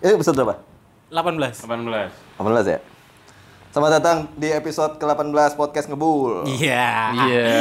[0.00, 0.56] Ini episode berapa?
[1.12, 1.60] 18.
[1.60, 2.40] 18.
[2.40, 2.80] 18 ya?
[3.68, 6.48] Selamat datang di episode ke-18 podcast Ngebul.
[6.48, 7.12] Iya.
[7.28, 7.52] Iya.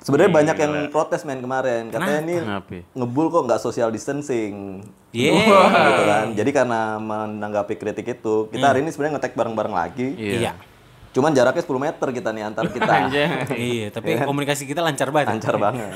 [0.00, 1.92] Sebenarnya banyak yang protes men kemarin.
[1.92, 2.80] Katanya ini Kenapa?
[2.96, 4.80] ngebul kok nggak social distancing.
[5.12, 5.44] Iya.
[5.92, 6.26] Gitu kan.
[6.32, 10.08] Jadi karena menanggapi kritik itu, kita hari ini sebenarnya ngetek bareng-bareng lagi.
[10.16, 10.56] Iya.
[11.12, 12.92] Cuman jaraknya 10 meter kita nih antar kita.
[13.52, 15.36] Iya, tapi komunikasi kita lancar banget.
[15.36, 15.92] Lancar banget.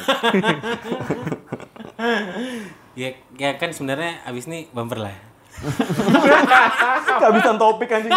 [2.93, 5.26] Ya, ya kan sebenarnya abis ini bumper lah.
[7.21, 8.13] Kehabisan topik anjing.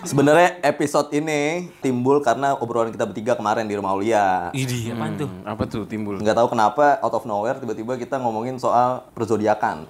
[0.00, 4.50] Sebenarnya episode ini timbul karena obrolan kita bertiga kemarin di rumah Aulia.
[4.50, 5.30] Idi, tuh?
[5.30, 6.18] Hmm, Apa tuh timbul?
[6.18, 9.86] Nggak tahu kenapa out of nowhere tiba-tiba kita ngomongin soal perzodiakan.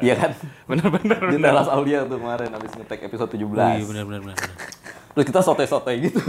[0.00, 0.32] Iya kan?
[0.64, 1.20] Bener-bener.
[1.28, 3.52] Di teras Aulia tuh kemarin habis ngetek episode 17.
[3.52, 4.36] Iya, benar benar benar.
[4.40, 4.99] benar.
[5.10, 6.20] Terus kita sote-sote gitu.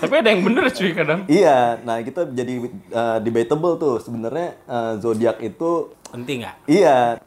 [0.00, 1.28] Tapi ada yang bener cuy kadang.
[1.28, 6.56] iya, nah kita jadi uh, debatable tuh sebenarnya uh, zodiak itu Penting nggak?
[6.70, 7.18] Iya,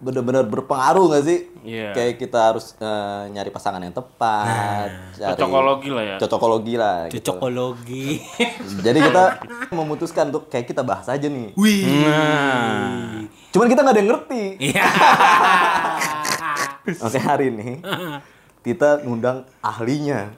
[0.00, 1.44] bener-bener berpengaruh nggak sih?
[1.60, 1.92] Iya.
[1.92, 6.16] Kayak kita harus eh, nyari pasangan yang tepat, cari Cocokologi lah ya.
[6.16, 6.96] cocokologi lah.
[7.12, 7.20] gitu.
[7.20, 8.24] Cocokologi.
[8.88, 9.44] Jadi kita
[9.76, 11.52] memutuskan untuk kayak kita bahas aja nih.
[11.52, 12.08] Wih.
[12.08, 13.28] Nah.
[13.52, 14.44] Cuman kita nggak ada yang ngerti.
[14.72, 14.84] Iya.
[17.04, 17.84] Oke hari ini
[18.64, 20.32] kita ngundang ahlinya.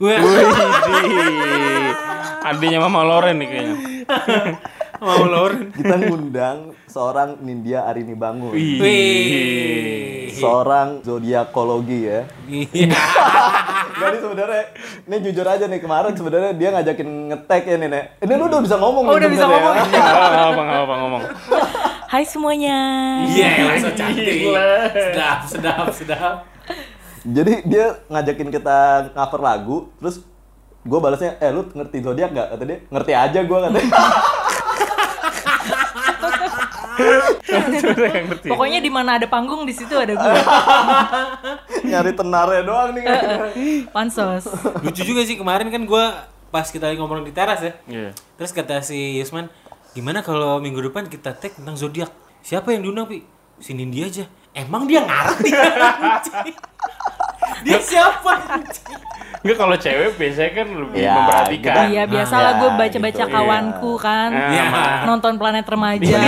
[2.42, 3.76] Adiknya Mama Loren nih kayaknya.
[5.06, 5.70] Mau Loren.
[5.70, 10.32] Kita ngundang seorang Nindya Arini Bangun, Wih.
[10.32, 12.20] seorang zodiakologi ya.
[12.50, 12.96] Iya.
[14.00, 14.64] Jadi sebenarnya,
[15.04, 18.04] ini jujur aja nih kemarin sebenarnya dia ngajakin ngetek ya nih, Nek.
[18.24, 19.04] Ini lu udah bisa ngomong.
[19.04, 19.84] Oh, udah bisa sebenarnya.
[19.84, 19.92] ngomong.
[19.92, 21.22] Nggak apa nggak apa ngomong.
[22.06, 22.78] Hai semuanya.
[23.28, 24.36] Iya, langsung cantik.
[24.96, 26.55] Sedap, sedap, sedap.
[27.26, 30.22] Jadi dia ngajakin kita cover lagu, terus
[30.86, 32.48] gue balasnya, eh lu ngerti zodiak gak?
[32.54, 33.90] Kata dia, ngerti aja gue katanya.
[37.82, 38.48] Coba yang ngerti.
[38.48, 40.32] Pokoknya di mana ada panggung di situ ada gue.
[41.90, 43.04] Nyari tenarnya doang nih.
[43.90, 44.46] Pansos.
[44.82, 47.72] Lucu juga sih kemarin kan gua pas kita lagi ngomong di teras ya.
[47.90, 48.10] Iya.
[48.38, 49.50] Terus kata si Yusman,
[49.92, 52.10] gimana kalau minggu depan kita tag tentang zodiak?
[52.46, 53.26] Siapa yang diundang, Pi?
[53.58, 54.24] Si Nindi aja.
[54.56, 55.50] Emang dia ngerti?
[57.62, 58.32] dia siapa?
[59.38, 61.74] Enggak kalau cewek biasanya kan lebih Ya, memperhatikan.
[61.76, 64.30] kita- Iya biasalah Ya, gue baca-baca gitu, kawanku kan.
[64.32, 64.64] Iya.
[65.04, 66.18] Nonton planet remaja.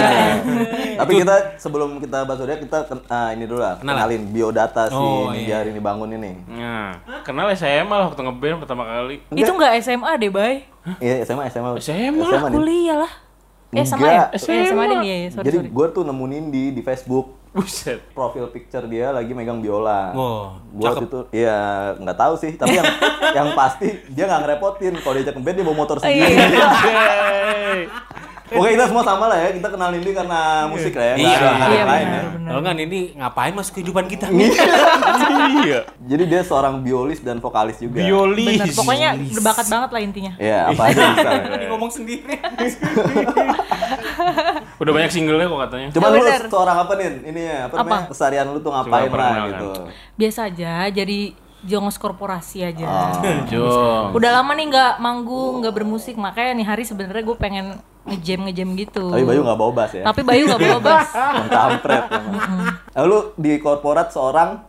[1.00, 3.98] Tapi kita sebelum kita bahas zodiak, kita ken- ah, ini dulu lah, Kenal.
[3.98, 6.32] kenalin biodata si Oh, Nindya Arini Bangun ini.
[6.48, 9.18] Nah, kenal SMA lah waktu ngeband pertama kali.
[9.32, 10.54] Itu nggak SMA deh, Bay.
[10.98, 11.74] Iya, SMA, SMA.
[11.78, 12.54] SMA lah, nih.
[12.54, 13.12] Kuliah lah.
[13.68, 14.32] Eh sama ya?
[14.32, 14.48] Enggak.
[14.48, 15.28] Eh sama deh, iya, iya.
[15.28, 17.36] Sorry, Jadi gue tuh nemu Nindi di Facebook.
[17.50, 17.98] Buset.
[18.12, 20.12] Profil picture dia lagi megang biola.
[20.12, 21.58] Wow, Gua waktu itu iya
[21.96, 22.86] nggak tahu sih, tapi yang
[23.38, 24.94] yang pasti dia nggak ngerepotin.
[25.00, 26.28] Kalau diajak ngeband dia bawa motor sendiri.
[26.28, 26.66] Iya.
[26.84, 27.80] Yeay.
[28.48, 30.40] Oke kita semua sama lah ya, kita kenal Nindi karena
[30.72, 31.14] musik lah ya.
[31.20, 32.22] nggak Iya, ada hal Iya lain ya.
[32.48, 34.26] Kalau nggak Nindi ngapain masuk kehidupan kita?
[35.48, 35.80] Iya.
[36.00, 38.00] Jadi dia seorang biolis dan vokalis juga.
[38.00, 38.56] Biolis.
[38.56, 38.72] Benar.
[38.72, 40.32] Pokoknya berbakat banget lah intinya.
[40.40, 41.30] Iya, apa aja bisa.
[41.68, 42.34] Ngomong sendiri.
[44.78, 45.88] Udah banyak singlenya kok katanya.
[45.90, 46.42] Cuma Ya, lu bener.
[46.46, 47.08] seorang apa nih?
[47.26, 48.06] Ini ya, apa, namanya?
[48.10, 49.68] Kesarian lu tuh ngapain Coba lah gitu.
[50.14, 51.18] Biasa aja jadi
[51.66, 52.86] jongos korporasi aja.
[53.58, 54.14] Oh.
[54.14, 57.66] Udah lama nih nggak manggung, nggak bermusik, makanya nih hari sebenarnya gue pengen
[58.06, 59.04] ngejam ngejam gitu.
[59.10, 60.02] Tapi Bayu nggak bawa bass ya.
[60.06, 61.10] Tapi Bayu nggak bawa bass.
[61.58, 62.04] Kampret.
[62.94, 64.62] Lalu di korporat seorang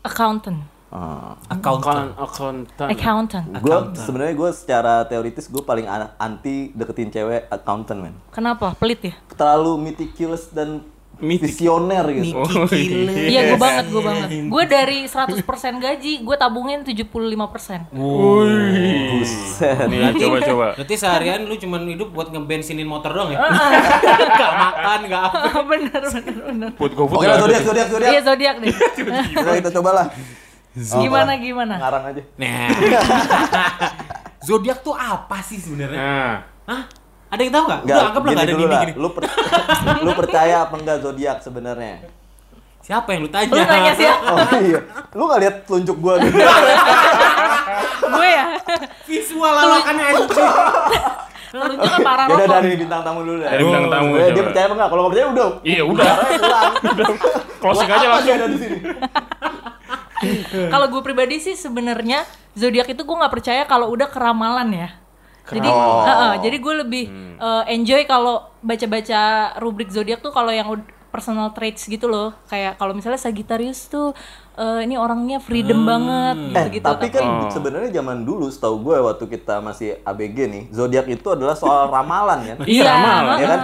[0.00, 0.64] Accountant.
[0.90, 2.14] Uh, Accountant.
[2.16, 2.88] Akuntan.
[2.88, 3.46] Accountant.
[3.56, 8.74] gue sebenarnya gue secara teoritis gue paling an- anti deketin cewek accountant men Kenapa?
[8.74, 9.14] Pelit ya?
[9.32, 10.82] terlalu meticulous dan
[11.16, 11.52] Mitik.
[11.52, 14.28] visioner gitu Oh, Iya, gue banget, gue banget.
[14.48, 15.36] Gue dari 100%
[15.76, 17.92] gaji, gue tabungin 75%.
[17.92, 20.66] buset Nih, coba coba.
[20.74, 23.38] Berarti seharian lu cuma hidup buat ngebensinin motor doang ya?
[24.40, 25.38] gak makan, gak apa.
[25.70, 26.68] bener, bener, bener.
[26.72, 28.72] GoFood oke zodiak zodiak zodiak Iya, zodiak nih.
[29.36, 30.06] Udah, kita cobalah
[30.72, 31.74] gimana, gimana?
[31.76, 32.68] ngarang aja Nah.
[34.40, 35.98] Zodiak tuh apa sih sebenarnya?
[35.98, 36.34] Nah,
[36.64, 36.82] Hah?
[37.28, 37.80] Ada yang tahu nggak?
[37.80, 38.80] Enggak, Udah anggaplah gini nggak ada lah.
[38.80, 38.92] gini.
[38.96, 39.30] Lu, per-
[40.04, 41.94] lu percaya apa enggak zodiak sebenarnya?
[42.80, 43.46] Siapa yang lu tanya?
[43.48, 44.24] Lu tanya siapa?
[44.26, 44.80] Oh iya,
[45.12, 46.32] lu nggak lihat telunjuk gua gitu?
[48.10, 48.44] gue ya?
[49.04, 50.30] Visual lawakannya anjing.
[51.50, 52.54] Telunjuk kan parah Beda rokok.
[52.56, 53.50] dari bintang tamu dulu dah.
[53.52, 54.88] Dari bintang tamu, dia percaya apa enggak?
[54.88, 55.48] Kalau nggak percaya udah.
[55.60, 56.10] Iya, udah.
[56.32, 56.72] Pulang.
[57.60, 58.24] closing aja langsung.
[58.24, 58.76] dia ada di sini?
[60.72, 64.88] Kalau gue pribadi sih sebenarnya zodiak itu gue nggak percaya kalau udah keramalan ya.
[65.50, 66.06] Jadi, Oh.
[66.06, 67.04] Heeh, jadi gue lebih
[67.40, 70.68] eh, enjoy kalau baca-baca rubrik zodiak tuh kalau yang
[71.10, 72.30] personal traits gitu loh.
[72.46, 74.14] Kayak kalau misalnya Sagittarius tuh
[74.52, 76.84] eh, ini orangnya freedom banget Eh, gitu-gitu.
[76.84, 81.54] tapi kan sebenarnya zaman dulu setahu gue waktu kita masih ABG nih, zodiak itu adalah
[81.54, 82.56] soal ramalan kan.
[82.62, 83.36] Iya, ramalan.
[83.36, 83.60] ya kan?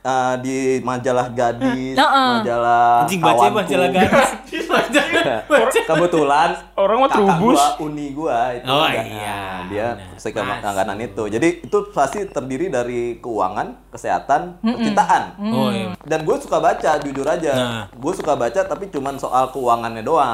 [0.00, 2.30] Eh, di majalah gadis, Heeh.
[2.38, 3.56] majalah Anjing baca kawanku.
[3.58, 4.28] majalah gadis.
[5.82, 7.58] Kebetulan Orang mah kakak terubus.
[7.58, 9.36] gua, uni gua itu Oh, ada- iya.
[9.36, 9.86] nah, dia
[10.16, 10.24] Mas.
[10.62, 11.22] langganan itu.
[11.28, 15.22] Jadi itu pasti terdiri dari keuangan, kesehatan, percintaan.
[15.42, 15.92] Oh iya.
[16.00, 17.52] Dan gue suka baca, jujur aja.
[17.52, 17.84] Nah.
[17.92, 20.29] Gue suka baca tapi cuman soal keuangannya doang.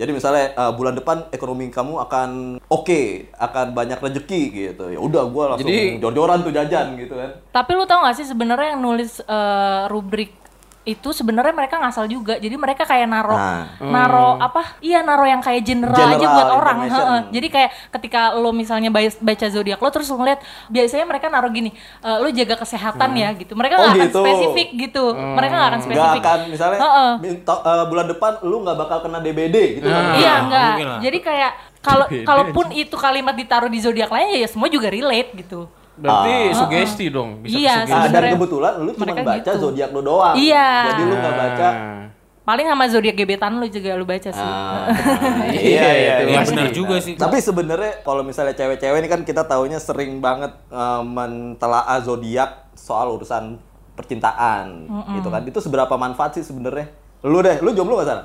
[0.00, 2.30] Jadi misalnya eh, bulan depan ekonomi kamu akan
[2.72, 3.00] oke,
[3.36, 4.84] akan banyak rezeki gitu.
[4.88, 7.30] Ya udah gue langsung Jadi- jor-joran tuh jajan gitu kan.
[7.52, 10.32] Tapi lu tau gak sih sebenarnya yang nulis eh, rubrik
[10.82, 12.34] itu sebenarnya mereka ngasal juga.
[12.34, 13.68] Jadi mereka kayak naro Nah.
[13.78, 14.80] naro apa?
[14.80, 16.76] Iya, naro yang kayak general, aja General buat orang.
[16.80, 17.04] information.
[17.06, 17.20] Heeh.
[17.30, 21.48] Jadi kayak ketika lo misalnya ba- baca zodiak lo terus lo ngeliat biasanya mereka naro
[21.48, 23.52] gini, eh, lo jaga kesehatan ya gitu.
[23.52, 24.20] Mereka Oh, nggak akan gitu.
[24.20, 25.04] spesifik gitu.
[25.12, 26.20] Mereka nggak akan spesifik.
[26.22, 27.12] akan misalnya Heeh.
[27.20, 30.04] minta- eh, bulan depan lu nggak bakal kena DBD gitu kan.
[30.14, 30.64] Iya Ah, enggak.
[30.70, 31.00] mungkin lah.
[31.00, 35.68] Jadi kayak kalau kalaupun itu kalimat ditaruh di zodiak lainnya ya semua juga relate gitu.
[36.00, 37.92] Berarti sugesti dong, bisa Iya, sugesti.
[37.94, 39.60] Ah, dan kebetulan lu cuma baca gitu.
[39.60, 40.34] zodiak lu doang.
[40.34, 40.68] Iya.
[40.88, 41.96] Jadi lu nggak baca Ah.
[42.40, 44.42] Paling sama zodiak gebetan lu juga lu baca sih.
[44.42, 44.88] Ah,
[45.52, 47.14] Iya, iya iya itu Iya benar juga sih.
[47.14, 53.12] Tapi sebenarnya kalau misalnya cewek-cewek ini kan kita taunya sering banget eh, mentelaah zodiak soal
[53.12, 53.60] urusan
[53.94, 55.42] percintaan gitu kan.
[55.44, 56.88] Itu seberapa manfaat sih sebenarnya?
[57.20, 58.22] Lu deh, lu jomblo gak sana?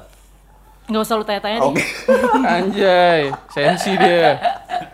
[0.85, 1.75] Nggak usah lu tanya-tanya Oke.
[1.75, 1.87] deh.
[2.55, 4.37] Anjay, sensi dia.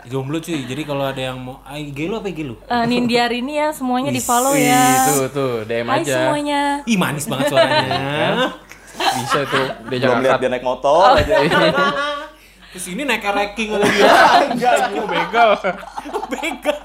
[0.07, 0.63] Jomblo cuy.
[0.63, 2.55] Jadi kalau ada yang mau ah, IG lu apa IG lu?
[2.61, 5.03] Eh, Nindiar ini ya semuanya di follow ya.
[5.05, 6.15] tuh tuh, DM Hai aja.
[6.15, 6.61] semuanya.
[6.87, 7.91] Ih manis banget suaranya.
[9.17, 11.35] Bisa tuh, dia jangan lihat dia naik motor aja.
[12.71, 14.07] Terus ini naik ranking oleh dia.
[14.47, 15.49] Enggak, aku begal.
[16.29, 16.79] Begal.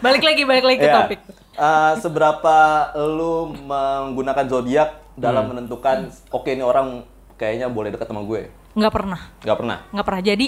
[0.00, 0.96] Balik lagi, balik lagi ke Iya.
[0.98, 1.20] topik.
[1.52, 2.56] Eh, seberapa
[3.08, 7.04] lu menggunakan zodiak dalam menentukan oke ini orang
[7.42, 8.46] kayaknya boleh dekat sama gue?
[8.78, 9.78] Nggak pernah, Gak pernah.
[9.90, 10.22] nggak pernah.
[10.22, 10.46] Jadi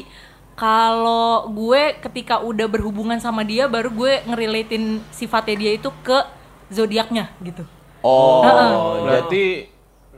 [0.55, 6.23] kalau gue ketika udah berhubungan sama dia, baru gue ngerelatein sifatnya dia itu ke
[6.71, 7.67] zodiaknya gitu.
[8.07, 9.45] Oh, jadi Berarti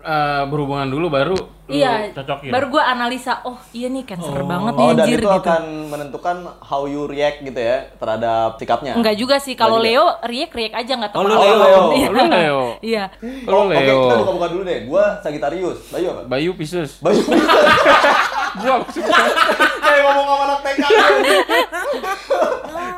[0.06, 1.34] eh, berhubungan dulu baru
[1.66, 2.48] iya, cocokin.
[2.48, 3.42] baru gue analisa.
[3.42, 5.34] Oh iya nih cancer banget nih Oh, dan anjir itu gitu.
[5.36, 8.94] akan menentukan how you react gitu ya terhadap sikapnya.
[8.94, 9.52] Enggak juga sih.
[9.52, 11.20] Kalau Leo react react aja nggak tahu.
[11.20, 11.26] Oh.
[11.26, 11.58] Leo.
[11.58, 11.82] Leo.
[11.90, 12.08] Iya.
[12.08, 12.62] Lu Leo.
[12.80, 13.04] Iya.
[13.42, 13.98] Lu Oh, Oke, Leo.
[14.00, 14.78] kita buka-buka dulu deh.
[14.86, 15.78] Gua Sagittarius.
[15.90, 16.22] Bayu apa?
[16.24, 17.02] Bayu Pisces.
[17.02, 17.18] Bayu.
[18.56, 20.80] Gua Kayak ngomong sama anak TK.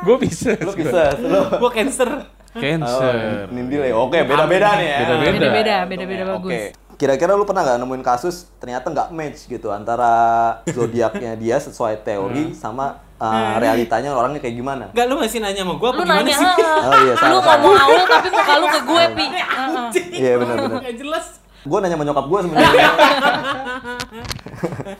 [0.05, 0.59] gua Pisces.
[0.61, 1.03] Lu bisa.
[1.17, 1.41] Lu.
[1.57, 2.09] Gua cancer.
[2.49, 3.15] Cancer.
[3.45, 4.05] Oh, Nindi Leo.
[4.05, 4.97] Oke, beda-beda nih ya.
[4.99, 5.31] Beda-beda.
[5.31, 6.33] Beda-beda, beda-beda Oke.
[6.33, 6.61] bagus.
[6.99, 10.11] Kira-kira lu pernah nggak nemuin kasus ternyata nggak match gitu antara
[10.75, 14.85] zodiaknya dia sesuai teori sama uh, realitanya orangnya kayak gimana?
[14.91, 16.43] Enggak lu masih nanya sama gua apa Lu gimana nanya, sih?
[16.43, 19.25] "Heeh." Oh iya, salah, lu ngomong awal tapi muka lu ke gue, Pi.
[19.31, 19.89] Heeh.
[20.11, 20.79] Iya benar-benar.
[20.83, 21.25] Enggak jelas.
[21.63, 22.89] Gue nanya sama nyokap gue sebenarnya.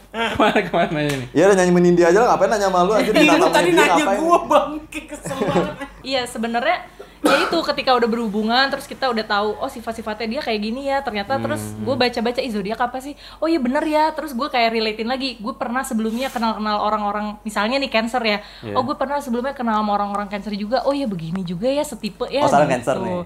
[0.09, 1.25] Ke mana ke mana ini?
[1.35, 4.05] Ya udah nyanyi menindi aja lah, ngapain nanya sama lu aja lu ditantang tadi nanya
[4.19, 5.75] gua bangke kesel banget.
[5.99, 6.77] Iya, sebenarnya
[7.19, 11.03] ya itu ketika udah berhubungan terus kita udah tahu oh sifat-sifatnya dia kayak gini ya
[11.03, 13.13] ternyata terus gue baca-baca zodiak apa sih
[13.43, 17.75] oh iya bener ya terus gue kayak relatein lagi gue pernah sebelumnya kenal-kenal orang-orang misalnya
[17.75, 18.39] nih cancer ya
[18.71, 22.25] oh gue pernah sebelumnya kenal sama orang-orang cancer juga oh iya begini juga ya setipe
[22.31, 22.71] ya Oh, gitu.
[22.71, 23.21] Cancer nih.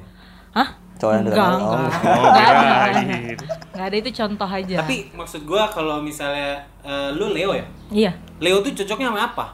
[0.54, 0.70] Hah?
[0.98, 1.48] Cowok yang enggak.
[1.58, 1.78] Oh.
[1.82, 2.62] Enggak ada.
[2.62, 3.38] kirain.
[3.74, 4.78] Enggak ada itu contoh aja.
[4.86, 7.66] Tapi maksud gua kalau misalnya eh, lu Leo ya?
[7.90, 8.12] iya.
[8.38, 9.46] Leo tuh cocoknya sama apa?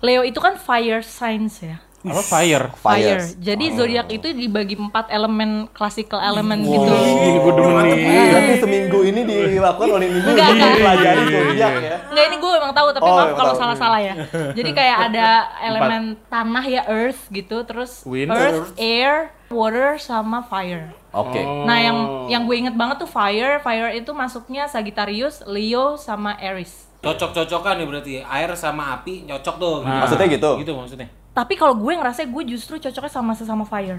[0.00, 1.76] Leo itu kan fire signs ya.
[2.00, 2.64] Apa fire?
[2.80, 3.20] Fire.
[3.36, 6.88] Jadi zodiak itu dibagi empat elemen classical element gitu.
[6.88, 8.00] Ini gua demen nih.
[8.32, 10.70] Berarti seminggu ini dilakukan oleh Nindi Enggak, enggak.
[10.80, 11.96] dipelajari zodiak ya.
[12.08, 13.60] Enggak ini gue emang tahu tapi Oh, maaf kalau tahu.
[13.60, 14.14] salah-salah ya.
[14.56, 15.28] Jadi kayak ada
[15.60, 18.32] elemen tanah ya earth gitu, terus Wind.
[18.32, 20.96] earth, air, water sama fire.
[21.12, 21.42] Oke.
[21.42, 21.96] Nah, yang
[22.32, 23.60] yang gue inget banget tuh fire.
[23.60, 26.88] Fire itu masuknya Sagittarius, Leo sama Aries.
[27.00, 29.76] Cocok-cocokan ya berarti air sama api cocok tuh.
[29.84, 30.04] Nah.
[30.04, 30.50] Maksudnya gitu?
[30.60, 31.08] Gitu maksudnya.
[31.40, 33.96] Tapi kalau gue ngerasa gue justru cocoknya sama sesama fire.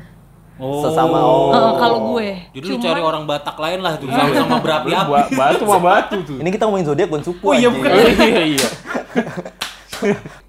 [0.62, 0.86] Oh.
[0.86, 1.50] Sesama oh.
[1.50, 2.38] Heeh, kalau gue.
[2.54, 5.10] Jadi lu cari orang Batak lain lah tuh sama-sama berapi-api.
[5.10, 6.38] Ba- batu mah batu tuh.
[6.38, 7.90] Ini kita ngomongin zodiak bukan suku Oh iya, bukan.
[8.30, 8.68] iya iya.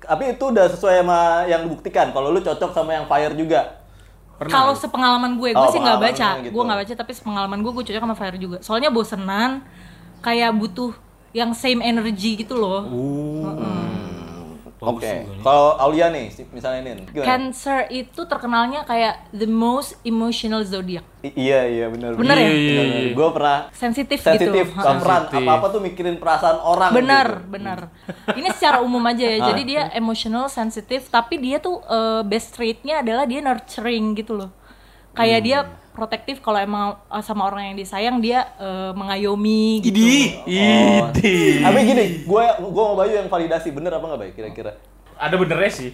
[0.03, 2.13] Tapi itu udah sesuai sama yang dibuktikan.
[2.13, 3.81] Kalau lu cocok sama yang fire juga.
[4.43, 6.29] Kalau sepengalaman gue, gue Oh, sih nggak baca.
[6.45, 6.53] gitu.
[6.53, 8.59] Gue nggak baca, tapi sepengalaman gue, gue cocok sama fire juga.
[8.61, 9.65] Soalnya bosenan,
[10.21, 10.93] kayak butuh
[11.33, 12.85] yang same energy gitu loh.
[14.83, 15.31] Oke.
[15.47, 17.27] Kalau Aulia nih, misalnya Nin, gimana?
[17.27, 21.07] Cancer itu terkenalnya kayak the most emotional zodiac.
[21.23, 22.19] I- iya iya benar.
[22.19, 22.51] Bener ya?
[22.51, 24.83] Iya, iya, Gue pernah Sensitif, sensitif, gitu.
[24.83, 25.39] Sensitif.
[25.39, 26.91] apa-apa tuh mikirin perasaan orang.
[26.91, 27.51] Benar, gitu.
[27.55, 27.79] benar.
[28.35, 29.39] Ini secara umum aja ya.
[29.55, 34.51] Jadi dia emotional, sensitif, tapi dia tuh eh, best trait-nya adalah dia nurturing gitu loh.
[35.15, 35.59] Kayak dia
[35.93, 39.97] protektif kalau emang uh, sama orang yang disayang dia uh, mengayomi gitu.
[39.97, 40.41] Idi.
[40.49, 41.61] Idi.
[41.61, 44.73] Tapi gini, gue gue mau Bayu yang validasi bener apa nggak Bayu kira-kira?
[45.21, 45.91] Ada benernya sih.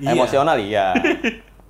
[0.00, 0.92] Emosional iya.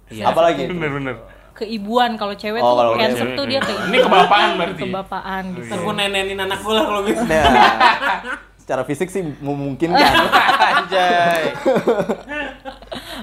[0.06, 0.30] Iya.
[0.30, 0.70] Apalagi?
[0.70, 1.18] Bener-bener.
[1.56, 3.50] Keibuan kalau cewek Oh, tuh kalau cancer cewek, tuh iya.
[3.50, 3.90] dia keibuan.
[3.90, 4.82] Ini kebapaan berarti.
[4.86, 5.74] Kebapaan gitu.
[5.82, 7.22] Gue nenenin anak gue lah kalau gitu.
[7.26, 7.44] Nah,
[8.62, 9.98] secara fisik sih memungkinkan.
[10.78, 11.42] Anjay.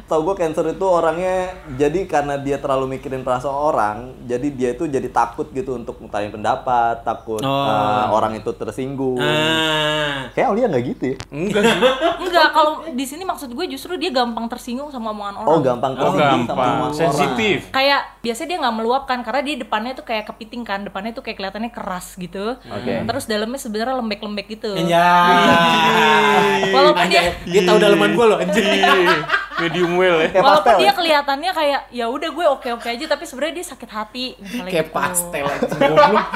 [0.03, 4.83] Tau gue cancer itu orangnya jadi karena dia terlalu mikirin perasaan orang, jadi dia itu
[4.85, 7.49] jadi takut gitu untuk ngutarin pendapat, takut Oh.
[7.49, 9.15] uh, orang itu tersinggung.
[9.17, 10.27] Ah.
[10.29, 11.17] Kayak Aulia nggak gitu ya?
[11.29, 11.63] Enggak.
[12.23, 15.49] Enggak, kalau di sini maksud gue justru dia gampang tersinggung sama omongan orang.
[15.49, 16.67] Oh gampang Oh, tersinggung sama gampang.
[16.69, 16.99] omongan orang.
[16.99, 17.57] Sensitif.
[17.69, 21.37] Kayak biasanya dia nggak meluapkan karena di depannya tuh kayak kepiting kan, depannya tuh kayak
[21.37, 22.59] kelihatannya keras gitu.
[22.59, 22.93] Oke.
[23.03, 24.71] Terus dalamnya sebenarnya lembek-lembek gitu.
[24.73, 24.99] Anjay.
[26.69, 28.63] Walaupun dia Anjay, dia tahu dalaman gue loh anjir.
[29.53, 30.29] Medium well ya.
[30.29, 30.93] Kayak Walaupun pastel dia ya?
[30.93, 34.95] kelihatannya kayak ya udah gue oke-oke aja tapi sebenarnya dia sakit hati misalnya Kayak gitu.
[34.95, 36.27] pastel aja goblok.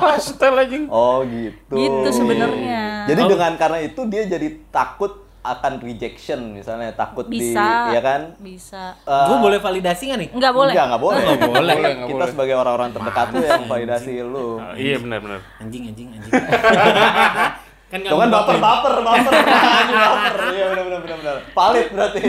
[0.00, 0.76] Pastel aja.
[0.88, 1.74] Oh gitu.
[1.74, 2.82] Gitu sebenarnya.
[3.04, 3.28] Jadi Oh.
[3.28, 7.92] dengan karena itu dia jadi takut akan rejection misalnya takut di Bisa.
[7.92, 8.32] ya kan?
[8.38, 8.96] Bisa.
[8.98, 10.28] Eh, Gue boleh validasi gak nih?
[10.30, 10.72] Enggak boleh.
[10.72, 11.20] Enggak, enggak boleh.
[11.20, 11.74] Nggak boleh.
[11.76, 12.30] Nggak Kita boleh.
[12.32, 14.56] sebagai orang-orang terdekat tuh yang validasi lu.
[14.56, 15.44] Oh, iya benar-benar.
[15.58, 16.32] Anjing anjing anjing.
[17.84, 20.34] kan Tuh kan baper, baper, baper, baper.
[20.50, 21.36] Iya benar benar benar benar.
[21.48, 22.20] Valid berarti.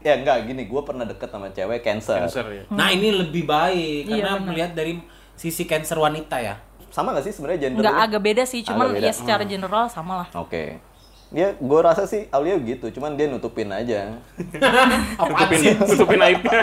[0.00, 2.24] ya enggak gini, gue pernah deket sama cewek cancer.
[2.24, 2.62] Cancer ya.
[2.68, 4.48] Nah ini lebih baik Iya, karena benar.
[4.48, 4.92] melihat dari
[5.34, 6.56] sisi cancer wanita ya.
[6.88, 7.80] Sama gak sih sebenarnya gender?
[7.80, 9.06] Enggak agak beda sih, cuman beda.
[9.06, 10.28] ya secara general sama lah.
[10.34, 10.80] Oke.
[11.30, 14.18] Dia, gue rasa sih Aulia gitu, cuman dia nutupin aja.
[15.20, 16.58] Tutupin, tutupin aibnya.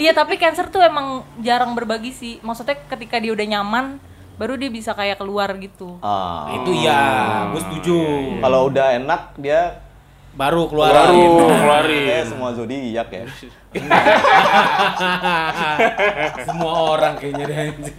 [0.00, 2.40] Iya, tapi cancer tuh emang jarang berbagi sih.
[2.40, 4.00] Maksudnya ketika dia udah nyaman,
[4.36, 5.96] baru dia bisa kayak keluar gitu.
[6.00, 6.52] Ah.
[6.54, 7.02] Itu ya,
[7.50, 7.96] gue setuju.
[8.38, 9.82] Kalau udah enak dia
[10.36, 10.92] Baru keluar.
[10.92, 12.04] Baru keluarin.
[12.06, 13.24] kayak semua zodiak ya.
[16.44, 17.98] Semua orang kayaknya deh anjing.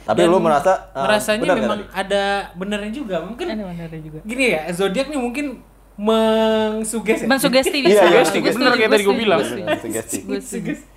[0.00, 1.92] Tapi lu merasa ah, Merasanya benar memang tadi?
[1.92, 2.22] ada
[2.54, 3.16] benernya juga.
[3.22, 4.18] Mungkin Ada benernya juga.
[4.22, 5.46] gini ya, zodiak nih mungkin
[5.98, 7.26] mengsugesti.
[7.26, 8.04] Mensugesti Iya, bisa.
[8.06, 9.38] iya, Gue bener kayak gue tadi bilang.
[9.38, 9.66] gue setuju.
[9.82, 10.18] Sugesti.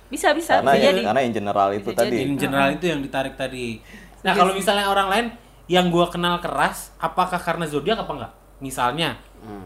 [0.06, 1.00] Bisa, bisa, Karena bisa jadi.
[1.02, 2.06] karena in general itu tadi.
[2.06, 2.16] jadi.
[2.22, 3.82] In general itu yang ditarik tadi.
[4.24, 5.26] Nah, kalau misalnya orang lain
[5.66, 8.32] yang gua kenal keras, apakah karena zodiak apa enggak?
[8.58, 9.20] Misalnya,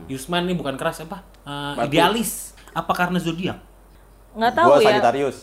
[0.07, 1.23] Yusman nih bukan keras apa?
[1.41, 1.87] Eh, Batu.
[1.89, 2.59] idealis.
[2.71, 3.59] Apa karena zodiak?
[4.33, 4.87] Nggak tahu Gua ya.
[4.93, 5.39] Sagittarius.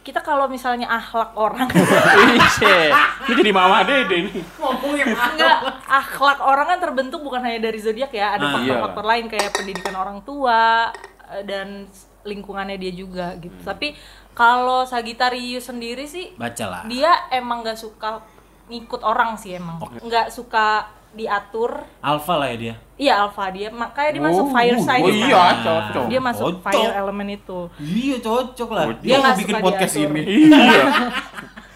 [0.00, 1.64] Kita kalau misalnya akhlak orang,
[2.60, 2.92] Iya.
[3.24, 4.36] Ini jadi mama dede nih.
[4.54, 9.24] Ngomongin enggak akhlak orang kan terbentuk bukan hanya dari zodiak ya, ada Ah, faktor-faktor lain
[9.26, 10.92] kayak pendidikan orang tua
[11.28, 11.88] eh, dan
[12.20, 13.56] lingkungannya dia juga gitu.
[13.60, 13.96] Tapi
[14.32, 16.84] kalau Sagittarius sendiri sih Bacalah.
[16.84, 18.20] dia emang nggak suka
[18.66, 21.84] ngikut orang sih emang, nggak suka diatur.
[22.00, 22.74] Alpha lah ya dia.
[22.94, 25.02] Iya alpha dia, makanya dia masuk fire sign.
[25.02, 25.18] Oh kan.
[25.20, 26.04] iya, cocok.
[26.06, 26.62] Dia masuk Cocok.
[26.62, 27.58] fire elemen itu.
[27.76, 28.84] Iya cocok lah.
[28.88, 29.02] Cocok.
[29.02, 30.10] Dia nggak bikin podcast diatur.
[30.10, 30.22] ini.
[30.54, 30.84] Iya.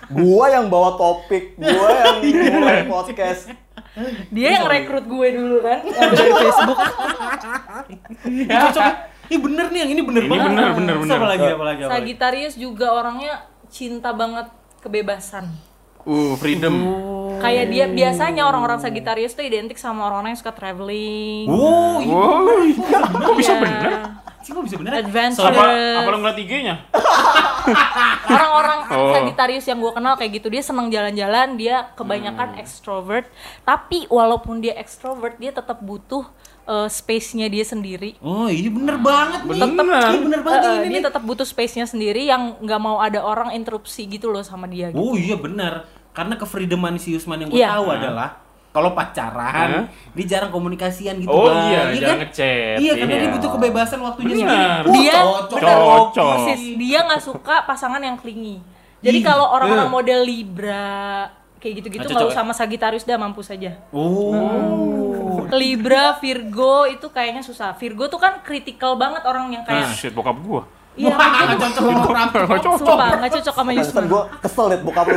[0.09, 2.17] Gua yang bawa topik, gua yang
[2.57, 3.53] mulai podcast.
[4.31, 5.83] Dia yang rekrut gue dulu kan
[6.17, 6.79] dari Facebook.
[8.25, 8.93] Ih, cocok.
[9.29, 10.49] Ih bener nih yang ini bener Ini banget.
[10.49, 11.17] bener, bener, bener.
[11.19, 11.81] Apa lagi apa lagi?
[11.85, 14.49] Sagittarius juga orangnya cinta banget
[14.81, 15.51] kebebasan.
[16.03, 16.75] Uh, freedom.
[17.39, 21.47] Kayak dia biasanya orang-orang Sagittarius tuh identik sama orang-orang yang suka traveling.
[21.47, 22.11] Oh, iya.
[22.11, 22.51] Wow,
[23.23, 23.63] kok bisa Iya.
[23.63, 23.93] bener?
[24.39, 24.93] Sih kok bisa bener?
[24.97, 25.47] Adventure.
[25.47, 25.63] Apa,
[25.99, 26.75] apa lo ngeliat IG-nya?
[28.29, 29.13] Orang-orang Oh.
[29.13, 32.61] Sagittarius yang gue kenal kayak gitu dia senang jalan-jalan, dia kebanyakan Hmm.
[32.61, 33.29] extrovert.
[33.63, 36.25] Tapi walaupun dia extrovert, dia tetap butuh
[36.69, 38.15] uh, space-nya dia sendiri.
[38.21, 39.59] Oh, ini bener banget nih.
[39.59, 40.05] Bener.
[40.07, 40.93] Ini bener banget Uh, ini.
[40.93, 44.93] dia tetap butuh space-nya sendiri yang nggak mau ada orang interupsi gitu loh sama dia.
[44.93, 45.01] Gitu.
[45.01, 45.89] Oh iya bener.
[46.13, 47.73] Karena kefreedoman si Yusman yang gue Iya.
[47.73, 48.29] tahu adalah
[48.69, 51.67] kalau pacaran, dia jarang komunikasian gitu Oh Bang.
[51.67, 51.95] iya, kan?
[51.97, 53.23] jarang ngechat, Iya, karena iya.
[53.25, 54.45] dia butuh kebebasan waktunya Benar.
[54.45, 54.87] sendiri.
[54.87, 55.57] Wah, Dia cocok.
[55.57, 56.29] bener, Cocok.
[56.37, 56.61] persis.
[56.77, 58.61] Dia nggak suka pasangan yang clingy.
[58.99, 59.95] Jadi kalau orang-orang eh.
[59.95, 60.91] model Libra
[61.59, 63.77] kayak gitu-gitu Nggak nggak cocok usah sama Sagittarius dah mampu saja.
[63.91, 65.47] Oh.
[65.53, 67.75] Libra, Virgo itu kayaknya susah.
[67.77, 70.63] Virgo tuh kan kritikal banget orang yang kayak Shit, bokap gua.
[70.99, 72.27] iya nggak cocok sama orang.
[72.33, 72.79] Nggak cocok.
[72.83, 74.05] sumpah nggak cocok sama Pantesan Yusman.
[74.11, 75.17] gua kesel liat bokap lu.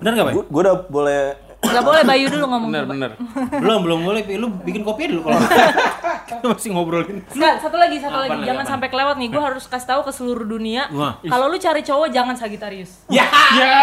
[0.00, 0.34] Bener gak, Bay?
[0.48, 1.20] Gua udah boleh
[1.60, 2.68] Nggak boleh Bayu dulu ngomong.
[2.72, 3.10] Bener, bener.
[3.62, 4.22] belum, belum boleh.
[4.40, 5.40] Lu bikin kopi dulu kalau
[6.28, 7.20] kita masih ngobrolin.
[7.36, 8.48] Nggak, satu lagi, satu Apaan lagi.
[8.48, 8.72] Jangan apaan?
[8.72, 9.28] sampai kelewat nih.
[9.28, 10.88] Gue harus kasih tahu ke seluruh dunia.
[11.20, 12.92] Kalau lu cari cowok jangan Sagittarius.
[13.12, 13.26] Ya.
[13.52, 13.76] Ya.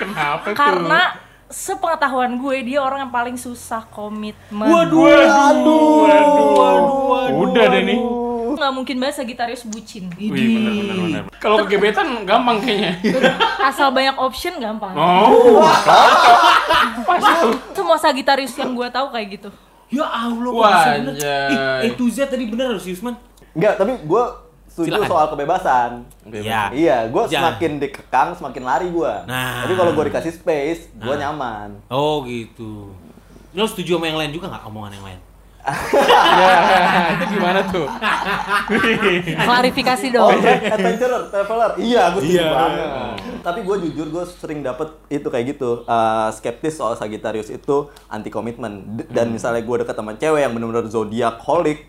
[0.00, 0.56] Kenapa tuh?
[0.58, 1.00] Karena
[1.48, 4.68] sepengetahuan gue dia orang yang paling susah komitmen.
[4.68, 6.50] Waduh, Waduh, waduh,
[7.08, 8.00] waduh, Udah deh nih.
[8.54, 10.08] Nggak mungkin banget Sagittarius bucin.
[10.14, 11.22] Wih, bener, bener, bener.
[11.42, 12.96] Kalau kegebetan gampang kayaknya.
[13.68, 14.94] Asal banyak option gampang.
[14.94, 15.64] Oh.
[17.74, 19.50] Semua Sagittarius yang gue tahu kayak gitu.
[19.88, 21.14] Ya Allah, kok bisa bener?
[21.80, 23.16] A to Z tadi bener harus Yusman.
[23.56, 25.08] Enggak, tapi gua setuju Silakan.
[25.10, 25.90] soal kebebasan.
[26.28, 26.62] Iya.
[26.70, 29.14] Iya, gue semakin dikekang, semakin lari gue.
[29.26, 29.66] Nah.
[29.66, 31.82] Tapi kalau gue dikasih space, gue nyaman.
[31.90, 32.94] Oh gitu.
[33.56, 35.20] Lo setuju sama yang lain juga nggak omongan yang lain?
[35.70, 36.52] Ya,
[37.12, 37.86] itu gimana tuh?
[39.40, 40.40] Klarifikasi Oh, dong.
[40.42, 41.70] adventurer, traveler.
[41.76, 42.50] Iya, gue setuju Iya.
[42.50, 42.88] banget.
[43.40, 45.70] Tapi gue jujur, gue sering dapet itu kayak gitu.
[45.84, 48.72] eh, skeptis soal Sagittarius itu anti komitmen.
[48.90, 49.14] D- Hmm.
[49.14, 51.88] Dan misalnya gue deket sama cewek yang bener-bener zodiak holic,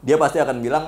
[0.00, 0.84] dia pasti akan bilang,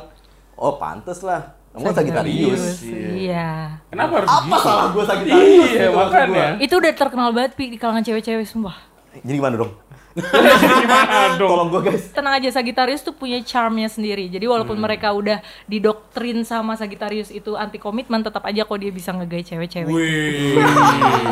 [0.54, 1.58] oh pantes lah.
[1.72, 2.84] Kamu Sagittarius.
[2.84, 3.80] Iya.
[3.88, 4.60] Kenapa harus Apa gitu?
[4.60, 5.48] salah gue Sagittarius?
[5.66, 6.46] Iya, Gitu makanya.
[6.58, 8.76] Itu udah terkenal banget Pi di kalangan cewek-cewek sumpah.
[9.14, 9.72] Jadi gimana dong?
[10.14, 11.48] Gimana dong?
[11.48, 12.04] Tolong gue guys.
[12.10, 14.26] Tenang aja Sagittarius tuh punya charmnya sendiri.
[14.26, 14.84] Jadi walaupun Hmm.
[14.84, 19.88] mereka udah didoktrin sama Sagittarius itu anti komitmen, tetap aja kok dia bisa ngegay cewek-cewek.
[19.88, 20.60] Wih.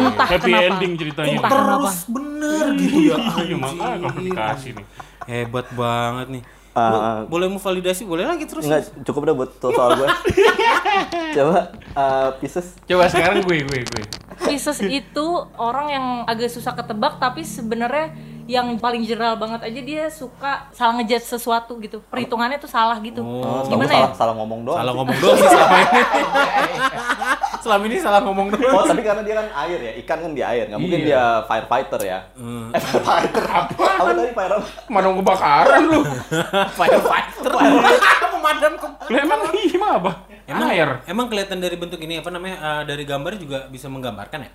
[0.03, 0.67] Entah Happy kenapa.
[0.71, 1.29] ending ceritanya.
[1.35, 1.77] Entah kenapa.
[1.83, 3.17] Terus bener gitu ya.
[3.41, 4.87] Iya, makanya komunikasi nih.
[5.23, 6.45] Hebat banget nih.
[6.71, 6.87] Ah,
[7.27, 8.03] Bo- boleh mau validasi?
[8.05, 8.63] Boleh lagi terus.
[8.63, 10.07] Enggak, cukup dah buat so- soal gue.
[11.37, 12.79] Coba eh, Pisces.
[12.85, 14.05] Coba sekarang gue, gue, gue.
[14.41, 15.27] Pisces itu
[15.59, 18.15] orang yang agak susah ketebak tapi sebenarnya
[18.51, 22.03] yang paling general banget aja dia suka salah ngejudge sesuatu gitu.
[22.11, 23.23] Perhitungannya tuh salah gitu.
[23.23, 24.19] Oh, Gimana salah, ya?
[24.19, 24.79] salah ngomong doang.
[24.83, 26.01] Salah ngomong doang sih selama ini.
[27.63, 28.75] selama ini salah ngomong doang.
[28.75, 31.07] Oh, tapi karena dia kan air ya, ikan kan di air, nggak mungkin Iya.
[31.07, 32.19] dia firefighter ya.
[32.75, 33.83] Eh, firefighter apa?
[34.03, 34.67] Apa tadi fire apa?
[34.91, 36.01] Kebakaran lu.
[36.75, 37.53] Firefighter.
[38.31, 40.11] Pemadam ke Lah emang iya apa?
[40.51, 40.91] Emang Air.
[41.07, 44.51] Emang kelihatan dari bentuk ini apa namanya eh, dari gambar juga bisa menggambarkan ya?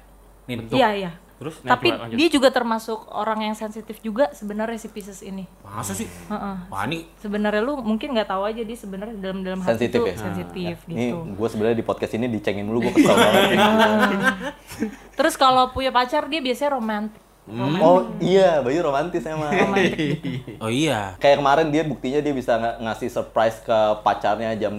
[0.51, 0.75] Nih bentuk.
[0.75, 1.11] Iya, iya.
[1.35, 2.15] Terus Tapi lanjut.
[2.15, 5.43] dia juga termasuk orang yang sensitif juga sebenarnya si Pisces ini.
[5.61, 6.07] masa sih?
[6.07, 6.55] Heeh.
[6.65, 10.15] Wah ini Sebenarnya lu mungkin nggak tahu aja dia sebenarnya dalam dalam hati Sensitif ya?
[10.15, 11.17] sensitif Ini gitu.
[11.35, 13.49] gue sebenarnya di podcast ini dicengin dulu gue kesel banget.
[15.17, 17.19] Terus kalau punya pacar dia biasanya romantis.
[17.77, 19.53] Oh iya, Bayu romantis emang.
[20.57, 21.13] Oh iya.
[21.21, 24.73] Kayak kemarin dia buktinya dia bisa ng- ngasih surprise ke pacarnya jam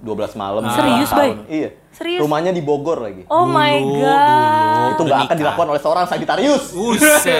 [0.00, 0.64] 12 malam.
[0.72, 1.20] Serius, Tahun.
[1.20, 1.30] Bay?
[1.46, 1.68] Iya.
[1.92, 2.20] Serius?
[2.24, 3.28] Rumahnya di Bogor lagi.
[3.28, 4.88] Oh my Dulu, god.
[4.88, 6.64] Itu udah nggak akan dilakukan oleh seorang Sagittarius.
[6.72, 7.20] Buset.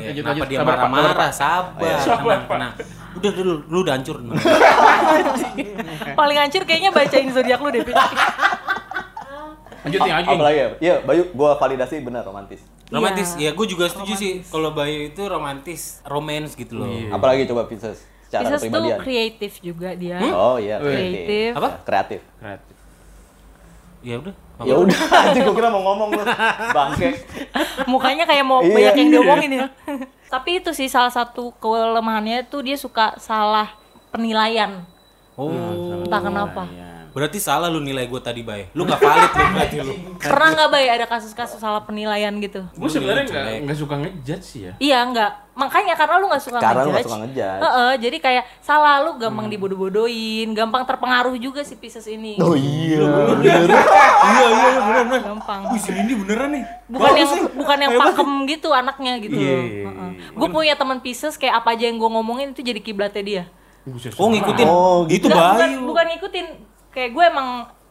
[0.00, 0.48] Lanjut, Kenapa lanjut.
[0.48, 1.30] dia Sabar, marah-marah?
[1.30, 1.96] Sabar, iya.
[2.02, 2.72] tenang, tenang.
[3.14, 4.16] Udah dulu, lu udah hancur.
[6.18, 7.82] Paling hancur kayaknya bacain zodiak lu deh.
[7.84, 7.92] Pi.
[9.80, 10.34] Lanjut nih, lanjut.
[10.34, 10.68] Apalagi ya?
[10.80, 12.60] Iya, Bayu, gue validasi benar romantis.
[12.90, 13.50] Romantis, Iya.
[13.50, 14.32] ya gue juga setuju sih.
[14.44, 16.90] Kalau Bayu itu romantis, romance gitu loh.
[17.08, 20.18] Apalagi coba Pisces secara Pisces tuh kreatif juga dia.
[20.30, 21.54] Oh iya, Kreatif.
[21.54, 21.68] Apa?
[21.82, 22.20] Kreatif.
[22.38, 22.76] Kreatif.
[24.00, 24.34] Ya udah.
[24.60, 26.22] Ya udah, anjing gue kira mau ngomong lu.
[26.76, 27.16] Bangke.
[27.92, 29.14] Mukanya kayak mau Iya, banyak yang iya.
[29.16, 29.66] diomongin ya.
[30.32, 33.72] Tapi itu sih salah satu kelemahannya tuh dia suka salah
[34.12, 34.84] penilaian.
[35.34, 35.48] Oh,
[36.04, 36.62] Entah kenapa.
[37.10, 38.70] Berarti salah lu nilai gue tadi, Bay.
[38.72, 39.94] Lu nggak valid lu berarti lu.
[40.16, 42.62] Pernah nggak bay ada kasus-kasus salah penilaian gitu?
[42.72, 43.58] Gue sebenarnya nggak Jelek.
[43.66, 44.72] nggak suka ngejudge sih ya.
[44.78, 45.32] Iya enggak.
[45.50, 47.06] Makanya karena lu nggak suka Karena lu ngejudge.
[47.10, 47.60] suka ngejudge.
[47.60, 52.38] Heeh, jadi kayak salah lu gampang dibodoh-bodohin, gampang terpengaruh juga si Pisces ini.
[52.38, 53.02] Oh iya.
[53.40, 55.20] Iya, iya, iya, bener, bener.
[55.26, 55.60] Gampang.
[55.74, 56.64] Wih, si beneran nih.
[56.90, 60.10] bukan Bagus yang bukan yang pakem gitu anaknya gitu Iya, iya, Heeh.
[60.34, 63.44] Gue punya teman Pisces kayak apa aja yang gue ngomongin itu jadi kiblatnya dia.
[64.20, 64.66] Oh, ngikutin.
[64.68, 65.78] Oh, itu Nggak, bukan, Bayu.
[65.88, 66.46] bukan ngikutin.
[66.90, 67.48] Kayak gue emang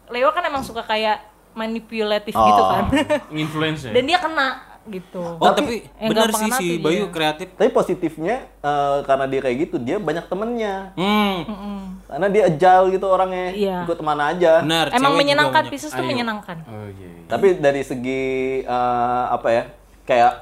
[0.08, 2.44] Leo kan emang suka kayak manipulatif Oh.
[2.44, 2.84] gitu kan.
[3.36, 3.92] Influence ya.
[3.92, 4.48] Dan dia kena
[4.82, 5.22] gitu.
[5.36, 7.12] Oh, tapi yang benar sih si Bayu dia.
[7.12, 7.52] kreatif.
[7.52, 10.90] Tapi positifnya eh, karena dia kayak gitu, dia banyak temennya.
[10.94, 13.46] Hmm, Karena dia agile gitu orangnya.
[13.52, 13.76] Iya.
[13.84, 14.52] Ikut ke mana aja.
[14.60, 14.90] benar.
[14.90, 15.62] Emang menyenangkan.
[15.68, 16.64] Pisces tuh menyenangkan.
[16.64, 17.06] Oh iya.
[17.12, 17.28] iya.
[17.28, 18.22] Tapi dari segi
[18.62, 19.64] eh, apa ya?
[20.02, 20.32] Kayak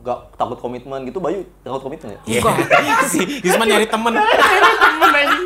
[0.00, 2.20] gak takut komitmen gitu, Bayu takut komitmen ya?
[2.28, 2.42] Iya.
[3.10, 4.14] si Isman nyari temen.
[4.14, 5.44] Temen anjing.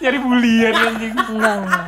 [0.00, 1.12] Nyari bulian anjing.
[1.12, 1.84] Enggak, enggak.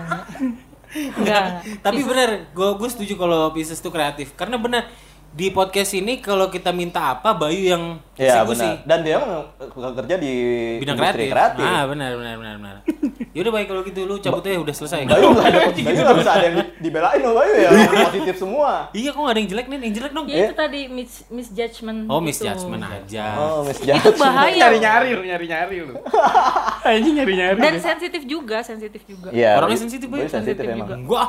[0.93, 1.65] Enggak.
[1.81, 4.37] Tapi benar, gue gue setuju kalau Pisces tuh kreatif.
[4.37, 4.89] Karena benar
[5.33, 7.85] di podcast ini kalau kita minta apa Bayu yang
[8.21, 8.69] Iya eksekusi.
[8.69, 8.85] benar.
[8.85, 10.33] Dan dia emang kerja di
[10.77, 11.65] Bidang industri kreatif.
[11.65, 12.77] Ah, benar benar benar benar.
[13.37, 15.09] Yaudah baik kalau gitu lu cabut aja udah selesai.
[15.09, 17.71] Bayu nggak ada, Bayu nggak bisa ada yang dibelain loh Bayu ya,
[18.13, 18.93] positif semua.
[18.93, 20.27] Iya kok gak ada yang jelek nih, yang jelek dong.
[20.29, 21.99] Ya itu tadi mis misjudgment.
[22.13, 22.29] Oh, gitu.
[22.29, 23.25] misjudgment aja.
[23.41, 24.69] Oh, Miss Itu bahaya.
[24.69, 25.95] Nyari-nyari lu, nyari-nyari lu.
[26.93, 27.57] Anjing nyari-nyari.
[27.57, 29.33] Dan sensitif juga, sensitif juga.
[29.33, 29.57] Iya.
[29.57, 30.95] Orangnya sensitif, Bayu sensitif juga.
[31.01, 31.25] Gua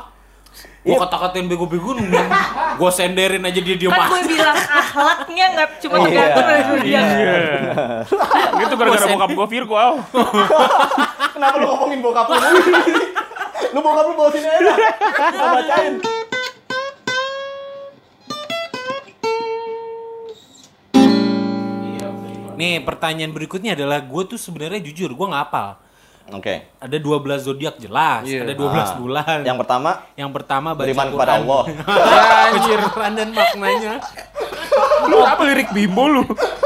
[0.84, 0.86] ah.
[0.86, 1.96] Gua kata-katain bego-bego.
[2.80, 6.04] Gua senderin aja dia diem Kan gue bilang akhlaknya nggak cuma Iya.
[6.04, 7.00] tergantung dari dia.
[7.00, 7.36] Iya.
[8.60, 9.16] Gitu gara-gara Bosen.
[9.16, 9.96] bokap gua Virgo, aw.
[11.34, 12.36] Kenapa lu ngomongin bokap lu?
[13.74, 14.74] lu bokap lu bawa sini aja.
[15.32, 15.94] Gua bacain.
[22.54, 25.70] Nih, pertanyaan berikutnya adalah gue tuh sebenarnya jujur, gua nggak hafal.
[26.26, 26.72] Oke.
[26.78, 28.42] Ada 12 zodiak jelas, Iya.
[28.42, 28.96] ada 12 Ah.
[28.96, 29.38] bulan.
[29.42, 31.14] Yang pertama, Yang pertama baca beriman Quran.
[31.14, 31.64] kepada Allah.
[32.48, 33.94] Anjir, Quran dan maknanya.
[35.04, 36.24] Lu apa lirik bimbo lu?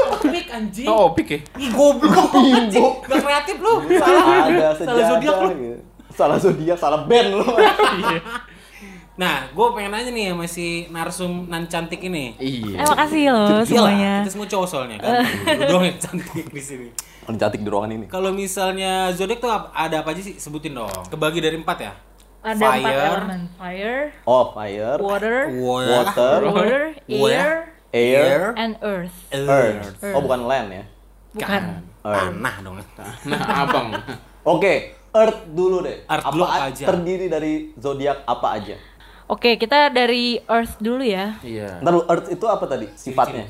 [0.08, 0.86] Opik anjing.
[0.86, 1.38] Oh, opik ya?
[1.58, 2.86] Ih, goblok anjing.
[3.02, 3.74] Gak kreatif lu.
[3.92, 4.24] Salah.
[4.44, 5.48] Ada Salah zodiak lu.
[5.52, 5.78] gitu.
[6.10, 7.46] salah zodiak, salah band lu.
[9.18, 12.38] Nah, gue pengen nanya nih sama si narsum nan cantik ini.
[12.38, 12.78] Iya.
[12.78, 14.22] Eh makasih loh semuanya.
[14.22, 15.26] kita semua cowok soalnya kan.
[15.58, 16.88] Lu doang yang cantik di sini.
[17.28, 18.06] Paling cantik di ruangan ini.
[18.08, 20.40] Kalau misalnya zodiak tuh ada apa aja sih?
[20.40, 20.88] Sebutin dong.
[21.12, 21.92] Kebagi dari empat ya.
[22.40, 22.96] Ada empat Fire.
[23.04, 23.40] elemen.
[23.52, 29.12] Fire, Oh, fire, water, water, water, air, air, and earth.
[29.28, 29.92] earth.
[30.08, 30.84] Oh, bukan land ya.
[31.36, 31.62] Bukan.
[32.00, 32.80] Tanah dong.
[33.28, 33.92] Nah, abang.
[34.56, 36.00] Oke, earth dulu deh.
[36.08, 36.84] Earth dulu apa a- aja?
[36.88, 38.76] Terdiri dari zodiak apa aja?
[39.28, 41.36] Oke, kita dari earth dulu ya.
[41.44, 41.84] Iya.
[41.84, 42.88] Ntar lu, earth itu apa tadi?
[42.96, 43.44] Sifatnya?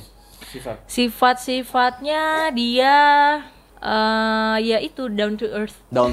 [0.51, 0.83] Sifat.
[0.91, 2.97] Sifat-sifatnya dia
[3.79, 5.79] eh ya itu down to earth.
[5.95, 6.11] Down.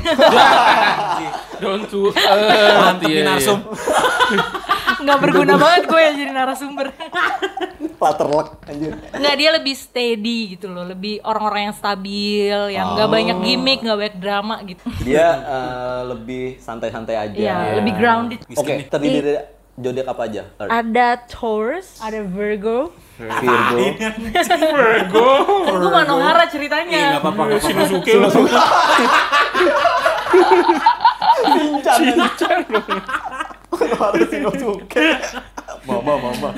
[1.63, 2.77] Down to earth.
[2.77, 3.59] Mantep Iya, nih narsum.
[5.05, 6.87] Nggak berguna banget gue ya jadi narasumber.
[8.01, 8.93] Waterlock anjir.
[9.15, 13.97] Nggak dia lebih steady gitu loh, lebih orang-orang yang stabil, yang nggak banyak gimmick, nggak
[13.97, 14.85] banyak drama gitu.
[15.01, 17.37] Dia eh, lebih santai-santai aja.
[17.37, 18.39] Iya, lebih grounded.
[18.55, 19.39] Oke, terdiri dari
[19.79, 20.43] zodiak apa aja?
[20.59, 20.71] Earth.
[20.71, 22.93] Ada Taurus, ada Virgo.
[23.15, 23.79] Virgo.
[24.75, 25.29] Virgo.
[25.63, 26.99] Gue Manohara Iya, ceritanya.
[27.15, 27.41] enggak apa-apa.
[27.47, 27.63] apa-apa.
[27.63, 28.13] Shinosuke.
[31.45, 32.01] Cincang.
[33.75, 35.07] Harus Shinosuke.
[35.85, 36.49] Mama, mama.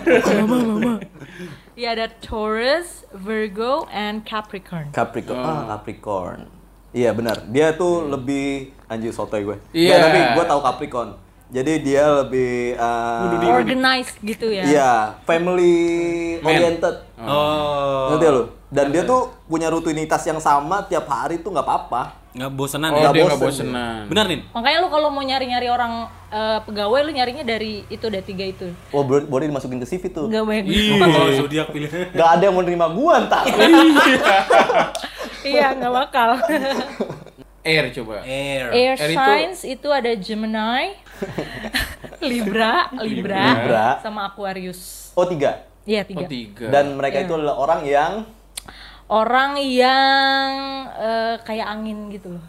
[1.78, 4.90] Iya ada Taurus, Virgo, and Capricorn.
[4.90, 5.38] Capricorn.
[5.38, 6.50] Ah, Capricorn.
[6.90, 7.46] Iya benar.
[7.54, 9.58] Dia tuh lebih anjir sotoy gue.
[9.78, 9.94] Iya.
[9.94, 11.10] Ya, tapi gue tahu Capricorn.
[11.48, 14.64] Jadi dia lebih eh, Organized gitu ya.
[14.68, 14.92] Iya,
[15.24, 15.76] family
[16.44, 16.96] oriented.
[17.16, 18.12] Oh.
[18.12, 18.44] Ngerti lu?
[18.68, 22.20] Dan dia tuh punya rutinitas yang sama tiap hari tuh nggak apa-apa.
[22.36, 23.16] Nggak bosenan Oh, ya?
[23.16, 23.72] dia nggak bosen.
[23.72, 24.02] bosenan.
[24.12, 24.40] Benar nih.
[24.52, 25.94] Makanya lu kalau mau nyari-nyari orang
[26.28, 28.68] eh, pegawai lu nyarinya dari itu dari tiga itu.
[28.92, 30.28] Oh, boleh boleh dimasukin ke CV tuh.
[30.28, 30.68] Enggak banyak.
[31.16, 31.90] Kalau zodiak pilih.
[32.12, 33.48] Gak ada yang mau nerima gua ntar.
[35.48, 36.30] iya, nggak bakal.
[37.68, 38.16] Air coba.
[38.22, 38.64] Air.
[38.70, 40.96] Air Air itu- signs itu ada Gemini,
[42.24, 43.88] Libra, Libra, Libra.
[44.00, 45.12] sama Aquarius.
[45.14, 45.68] Oh tiga.
[45.84, 46.26] Iya Oh, tiga.
[46.28, 46.66] tiga.
[46.70, 48.14] Dan mereka itu adalah orang yang
[49.08, 50.48] Orang yang
[50.92, 52.44] eh, kayak angin gitu loh.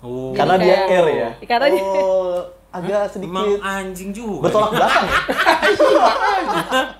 [0.00, 0.32] Oh.
[0.32, 1.30] karena dia kayak- air ya.
[1.44, 4.42] Karena dia- oh, agak Emang sedikit anjing juga.
[4.44, 5.18] bertolak belakang ya.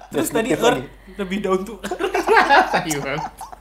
[0.13, 0.51] Terus tadi
[1.17, 1.75] lebih down to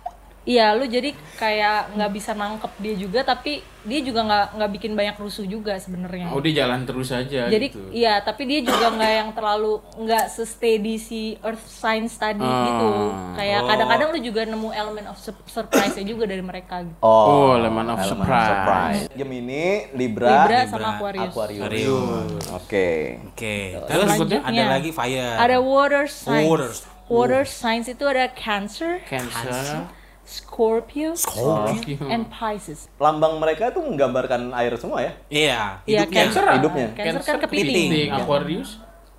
[0.49, 0.73] Iya.
[0.73, 5.15] Lu jadi kayak nggak bisa nangkep dia juga, tapi dia juga nggak nggak bikin banyak
[5.15, 6.33] rusuh juga sebenarnya.
[6.33, 7.79] Oh, dia jalan terus aja jadi gitu.
[7.89, 12.65] iya, tapi dia juga nggak yang terlalu nggak se-steady si Earth Signs tadi Ah.
[12.67, 12.89] gitu.
[13.37, 13.67] Kayak Oh.
[13.69, 16.83] kadang-kadang lu juga nemu elemen of sur- surprise juga dari mereka.
[16.83, 16.97] Gitu.
[16.99, 19.03] Oh, elemen of elemen surprise.
[19.13, 21.31] Gemini, Libra, Libra Libra, sama Aquarius.
[21.31, 21.61] Aquarius.
[21.61, 22.43] Aquarius.
[22.51, 22.89] Oke.
[23.31, 23.55] Oke.
[23.85, 24.41] Terus Selanjutnya.
[24.43, 25.35] ada lagi fire.
[25.37, 26.43] Ada water signs.
[26.43, 26.71] Water.
[27.07, 29.87] Water signs itu ada Cancer, Cancer.
[30.29, 32.05] Scorpio, Scorpio.
[32.05, 32.85] and Pisces.
[32.95, 35.17] Lambang mereka itu menggambarkan air semua ya.
[35.25, 36.21] Iya, Iya, hidupnya.
[36.21, 36.43] Cancer.
[36.53, 36.87] Hidupnya.
[36.93, 37.89] Cancer kan kepiting.
[37.89, 38.09] kepiting.
[38.13, 38.69] Aquarius.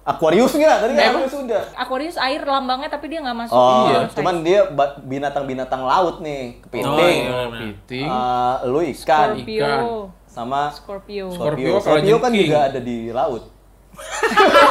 [0.01, 0.77] Aquarius enggak?
[0.81, 1.13] Tadi kan Emang?
[1.21, 1.63] Aquarius udah.
[1.77, 3.53] Aquarius air lambangnya tapi dia nggak masuk.
[3.53, 3.99] Oh, Iya.
[4.09, 4.61] Cuman dia
[5.03, 7.19] binatang-binatang laut nih, Oh, kepiting.
[7.21, 7.35] iya.
[7.37, 8.07] Oh, piting.
[8.07, 8.95] Eh, lu ikan
[9.35, 9.61] Scorpio.
[9.61, 9.81] ikan.
[10.25, 11.27] sama Scorpio.
[11.29, 11.83] Scorpio Scorpio.
[11.83, 13.51] Scorpio kan juga ada di laut.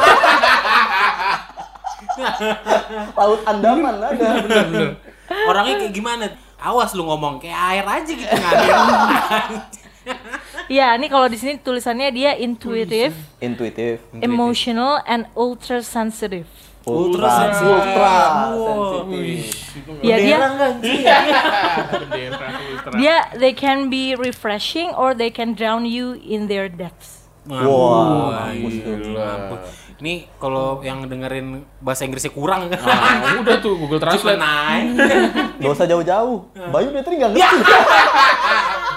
[3.14, 4.28] laut Andaman ada.
[4.40, 4.88] Bener.
[5.30, 6.24] Orangnya kayak gimana?
[6.58, 8.74] Awas lu ngomong kayak air aja gitu ngalir.
[10.66, 13.12] Iya, ini kalau di sini tulisannya dia intuitive,
[13.42, 14.00] Intuitif.
[14.22, 16.46] emotional, and ultra sensitive.
[16.88, 17.68] Ultra, sensitif.
[17.68, 18.14] ultra
[18.54, 19.04] Wow.
[19.04, 19.50] sensitif.
[20.00, 20.70] Ya dia ultra.
[22.96, 27.28] dia they can be refreshing or they can drown you in their depths.
[27.44, 28.94] Wah, mampus tuh,
[30.00, 32.80] Ini kalau yang dengerin bahasa Inggrisnya kurang kan.
[32.80, 34.40] Ah, udah tuh Google Translate.
[34.40, 34.96] naik.
[35.60, 36.48] Gak usah jauh-jauh.
[36.72, 37.44] Bayu Petri nggak ngerti.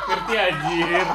[0.04, 1.06] Ngerti anjir.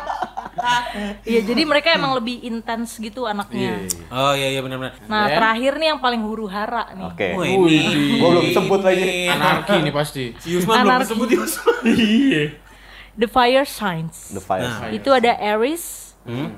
[1.22, 3.78] Iya, jadi mereka emang lebih intens gitu anaknya.
[4.08, 4.92] Oh iya iya benar-benar.
[5.06, 5.36] Nah, Ya.
[5.38, 7.04] terakhir nih yang paling huru hara nih.
[7.06, 7.28] Oke.
[7.32, 7.78] Wah ini.
[8.18, 9.24] Gua belum sebut lagi.
[9.26, 10.24] Anarki nih pasti.
[10.36, 11.76] Si Yusman belum disebut Yusman.
[11.86, 12.44] Iya.
[13.14, 14.30] The fire signs.
[14.30, 14.62] The Fire.
[14.62, 14.90] Nah.
[14.90, 16.07] Itu ada Aries,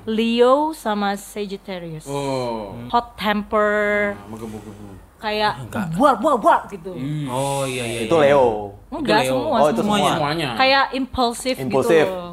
[0.03, 2.03] Leo sama Sagittarius.
[2.03, 2.75] Oh.
[2.89, 4.85] Hot temper, Menggebu-gebu.
[5.17, 5.53] kayak
[5.95, 6.91] buat buat buat gitu.
[7.25, 7.99] Oh iya iya.
[8.03, 8.35] Itu iya.
[8.35, 8.75] Leo.
[8.91, 9.31] Enggak Leo.
[9.31, 9.95] semua, Oh, itu semua.
[9.97, 10.11] semua.
[10.17, 10.49] Semuanya.
[10.55, 12.03] Kayak impulsif, Impulsif.
[12.03, 12.27] gitu.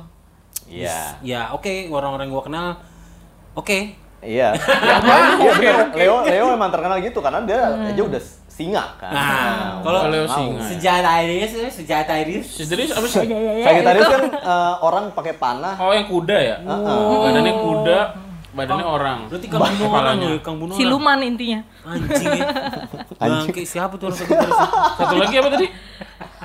[0.69, 0.99] Iya.
[1.23, 2.67] Ya oke orang-orang gua kenal.
[3.55, 3.95] Oke.
[4.19, 4.51] Iya.
[4.59, 4.99] Ya,
[5.55, 5.75] Iya.
[5.95, 8.23] Leo Leo emang terkenal gitu karena dia aja udah
[8.59, 9.14] singa kan.
[9.14, 10.66] Nah, kalau Leo singa.
[10.66, 12.42] Senjata Iris.
[12.59, 13.23] Serius apa sih?
[13.66, 15.79] Sagittarius kan eh, orang pakai panah.
[15.79, 16.57] Oh, yang kuda ya?
[16.66, 17.99] Badannya kuda,
[18.59, 19.18] badannya orang.
[19.31, 20.83] Berarti kang bunuh orang loh, kang bunuh orang.
[20.83, 21.61] Siluman intinya.
[21.87, 22.47] Anjing ya.
[23.14, 24.59] Bangke siapa tuh orang Sagittarius?
[24.99, 25.66] Satu lagi apa tadi?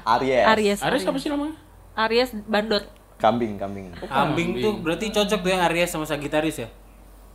[0.03, 0.45] Aries.
[0.53, 0.79] Aries.
[0.85, 1.57] Aries apa sih namanya?
[1.97, 2.85] Aries bandot.
[3.17, 3.89] Kambing, kambing.
[4.05, 6.69] Kambing tuh berarti cocok tuh ya Aries sama Sagittarius ya?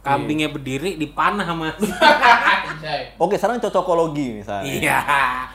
[0.02, 1.74] Kambingnya berdiri dipanah sama
[3.22, 4.64] Oke, sekarang cocokologi misalnya.
[4.70, 4.98] iya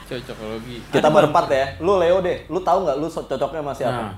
[0.04, 0.84] Cocokologi.
[0.92, 1.66] Kita berempat ya.
[1.80, 2.44] Lu Leo deh.
[2.52, 4.02] Lu tahu nggak lu cocoknya sama siapa?
[4.04, 4.14] Nah,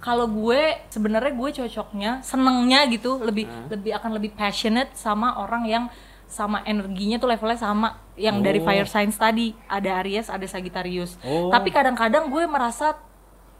[0.00, 5.84] Kalau gue sebenarnya gue cocoknya, senengnya gitu, lebih lebih akan lebih passionate sama orang yang
[6.28, 9.56] sama energinya tuh levelnya sama yang dari fire signs tadi.
[9.68, 11.16] Ada Aries, ada Sagittarius.
[11.24, 11.48] Oh.
[11.48, 12.96] Tapi kadang-kadang gue merasa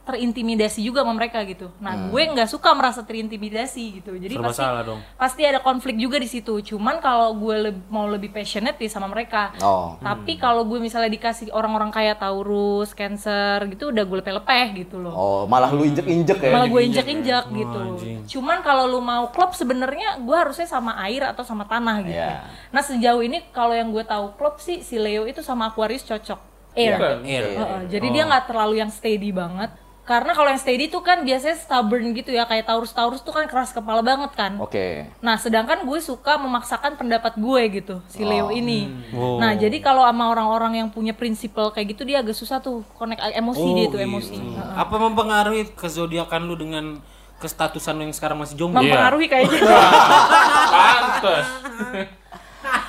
[0.05, 1.73] terintimidasi juga sama mereka gitu.
[1.77, 4.13] Nah, gue nggak suka merasa terintimidasi gitu.
[4.13, 4.99] Jadi Serba pasti salah dong.
[5.17, 6.61] pasti ada konflik juga di situ.
[6.63, 9.57] Cuman kalau gue leb- mau lebih passionate ya sama mereka.
[9.59, 9.97] Oh.
[9.97, 15.11] Tapi kalau gue misalnya dikasih orang-orang kayak Taurus, Cancer gitu udah gue lepeh-lepeh gitu loh
[15.11, 16.51] Oh, malah lu injek-injek ya.
[16.51, 17.57] malah gue injak-injak ya.
[17.57, 17.79] gitu.
[17.81, 18.17] Anjing.
[18.29, 22.13] Cuman kalau lu mau klub sebenarnya gue harusnya sama air atau sama tanah gitu.
[22.13, 22.45] Iya.
[22.69, 26.53] Nah sejauh ini kalau yang gue tahu klub sih si Leo itu sama Aquarius cocok.
[26.75, 26.93] Air.
[26.93, 27.17] Bukan.
[27.23, 27.43] Air.
[27.47, 29.71] Heeh, Jadi dia nggak terlalu yang steady banget.
[30.05, 33.73] Karena kalau yang steady tuh kan biasanya stubborn gitu ya kayak Taurus-Taurus tuh kan keras
[33.73, 34.61] kepala banget kan.
[34.61, 35.09] Oke.
[35.17, 38.85] Nah, sedangkan gue suka memaksakan pendapat gue gitu, si Leo ini.
[39.17, 39.41] Oh.
[39.41, 43.17] Nah, jadi kalau sama orang-orang yang punya prinsipal kayak gitu dia agak susah tuh connect
[43.33, 44.05] emosi dia tuh gitu.
[44.05, 44.37] emosi.
[44.37, 44.73] Heeh.
[44.77, 46.85] apa mempengaruhi kezodiakan lu dengan
[47.41, 49.57] kestatusan lu yang sekarang masih jomblo Mempengaruhi kayaknya.
[50.73, 51.47] Pantes.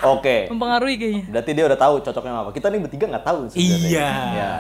[0.05, 0.53] Oke.
[0.53, 1.25] Mempengaruhi kayaknya.
[1.33, 2.53] Berarti dia udah tahu cocoknya sama apa.
[2.53, 3.89] Kita nih bertiga nggak tahu sebenarnya.
[3.89, 4.11] Iya.
[4.37, 4.51] Iya.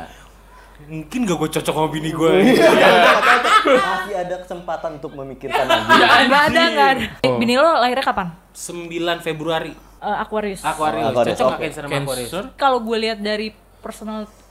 [0.84, 2.32] Mungkin gak gue cocok sama bini gue
[3.66, 5.90] Masih ada kesempatan untuk memikirkan lagi.
[6.22, 7.06] Enggak ada, ada.
[7.34, 8.30] Bini lo lahirnya kapan?
[8.52, 10.60] 9 Februari Eh, Aquarius.
[10.62, 11.50] Aquarius Aquarius, cocok oke.
[11.50, 12.44] gak Cancer sama Aquarius Cancer.
[12.54, 13.48] Kalau gue lihat dari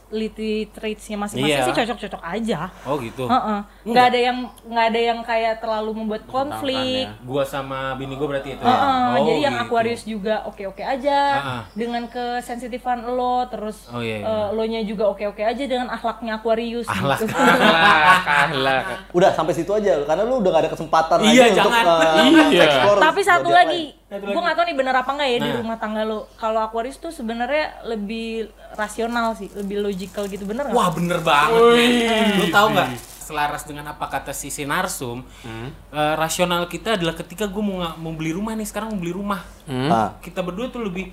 [0.08, 1.66] personality traits-nya masing-masing Iya.
[1.66, 2.60] sih cocok-cocok aja.
[2.84, 3.60] oh gitu Heeh.
[3.86, 7.10] Nggak ada yang nggak ada yang kayak terlalu membuat konflik.
[7.24, 9.66] gua sama bini gue berarti itu ya Heeh, Oh, jadi yang gitu.
[9.66, 11.62] Aquarius juga oke-oke aja Heeh.
[11.76, 14.26] dengan kesensitifan lo terus Oh, iya, iya.
[14.26, 17.18] eh, lo nya juga oke-oke aja dengan akhlaknya Aquarius Akhlak.
[17.22, 17.34] gitu.
[17.36, 18.84] Ahlak, ahlak.
[19.12, 21.84] Udah sampai situ aja karena lu udah gak ada kesempatan lagi Iya, untuk jangan.
[21.84, 22.16] uh,
[22.50, 22.64] Iya.
[22.64, 24.05] explore Tapi satu lagi, lain.
[24.08, 25.58] Gue nggak tahu nih bener apa nggak ya di Nah.
[25.58, 26.30] rumah tangga lo.
[26.36, 30.78] Kalau Aquarius tuh sebenarnya lebih rasional sih, lebih logical gitu bener nggak?
[30.78, 32.38] Wah bener banget men.
[32.38, 32.90] Lu tau nggak?
[33.18, 35.74] Selaras dengan apa kata si Sinarsum, Hmm.
[35.90, 39.42] eh, rasional kita adalah ketika gue mau mau beli rumah nih sekarang mau beli rumah.
[39.66, 39.90] Hmm.
[39.90, 41.10] Ah, Kita berdua tuh lebih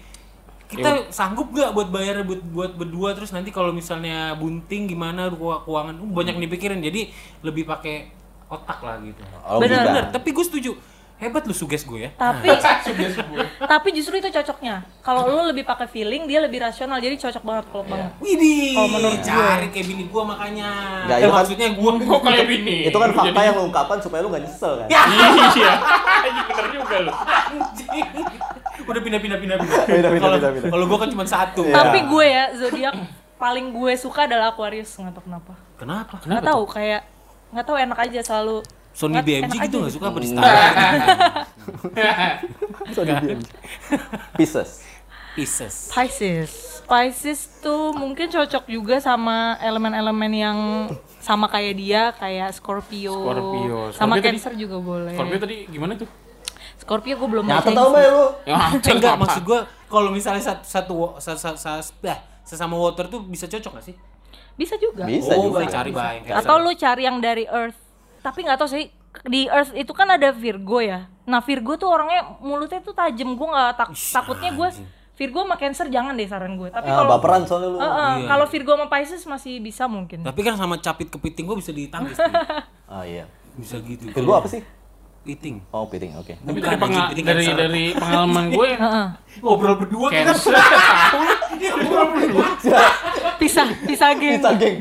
[0.68, 5.60] kita sanggup gak buat bayar buat buat berdua terus nanti kalau misalnya bunting gimana keu-
[5.60, 8.08] keuangan uh, banyak yang dipikirin jadi lebih pakai
[8.48, 9.20] otak lah gitu.
[9.42, 9.88] oh, Bener, gitu.
[9.88, 10.72] Bener, tapi gue setuju.
[11.22, 12.10] Hebat lu suges gue ya.
[12.12, 12.50] Tapi
[13.72, 14.82] tapi justru itu cocoknya.
[15.00, 16.98] Kalau lo lebih pakai feeling, dia lebih rasional.
[16.98, 18.10] Jadi cocok banget kalau banget.
[18.18, 19.30] Widih, Kalau menurut gue.
[19.30, 20.70] cari kayak bini gue makanya.
[21.06, 22.76] Nggak, Eh, itu kan- maksudnya gue Kok kayak bini?
[22.84, 24.86] Itu kan fakta Jadi- yang lu ungkapkan supaya lu gak nyesel kan.
[24.92, 25.02] Ya.
[25.06, 25.72] Iya.
[26.22, 27.12] Iya bener juga lu.
[28.82, 29.38] Udah pindah-pindah.
[29.38, 30.70] Pindah-pindah, Kalau pindah-pindah.
[30.70, 31.62] kalau gue kan cuma satu.
[31.62, 31.74] Iya.
[31.76, 32.94] Tapi gue ya zodiak
[33.36, 35.52] paling gue suka adalah Aquarius nggak tahu kenapa.
[35.76, 36.14] Kenapa?
[36.20, 37.02] Nggak tahu kayak
[37.52, 38.58] nggak tahu enak aja selalu.
[38.92, 40.44] Sony Nggak- BMG enak gitu nggak suka apa di Star?
[42.92, 43.44] So, di BMG.
[44.36, 44.70] Pieces.
[45.32, 45.74] Pieces.
[45.88, 46.50] Pisces.
[46.84, 50.58] Pisces tuh mungkin cocok juga sama elemen-elemen yang
[51.18, 53.16] sama kayak dia, kayak Scorpio.
[53.16, 53.78] Scorpio.
[53.90, 55.14] Sama Scorpio tadi- Cancer juga boleh.
[55.16, 56.08] Scorpio tadi gimana tuh?
[56.76, 58.26] Scorpio gue belum Nyata tau mbak lu?
[58.44, 58.58] Ya,
[58.92, 63.46] Enggak, maksud gue kalau misalnya satu satu sa- sa- sa- dah, sesama water tuh bisa
[63.46, 63.96] cocok gak sih?
[64.52, 65.06] Bisa juga.
[65.08, 65.64] Bisa oh, juga.
[65.64, 66.28] cari baik.
[66.28, 67.78] Atau lu cari yang dari Earth.
[68.22, 68.88] Tapi nggak tahu sih
[69.24, 71.10] di Earth itu kan ada Virgo ya.
[71.22, 73.32] Nah Virgo tuh orangnya mulutnya tuh tajam.
[73.32, 74.68] Gue nggak tak takutnya gue
[75.12, 76.68] Virgo sama Cancer jangan deh saran gue.
[76.68, 77.76] Tapi Ah, kalau baperan soalnya lu.
[77.76, 78.26] Eh, eh, Iya.
[78.26, 80.20] kalau Virgo sama Pisces masih bisa mungkin.
[80.20, 82.16] Tapi kan sama capit kepiting gue bisa ditangkis.
[82.86, 83.24] Ah iya.
[83.52, 84.06] bisa gitu.
[84.08, 84.60] Virgo apa sih?
[85.22, 85.62] Piting.
[85.70, 86.34] Oh, piting, oke.
[86.34, 87.56] Tapi Bukan, dari, pengal- piting dari, cancer.
[87.56, 89.06] dari pengalaman gue Heeh.
[89.38, 90.18] Ngobrol berdua kita.
[90.28, 90.52] cancer
[93.42, 94.38] Pisah, pisah geng.
[94.38, 94.78] Kita geng.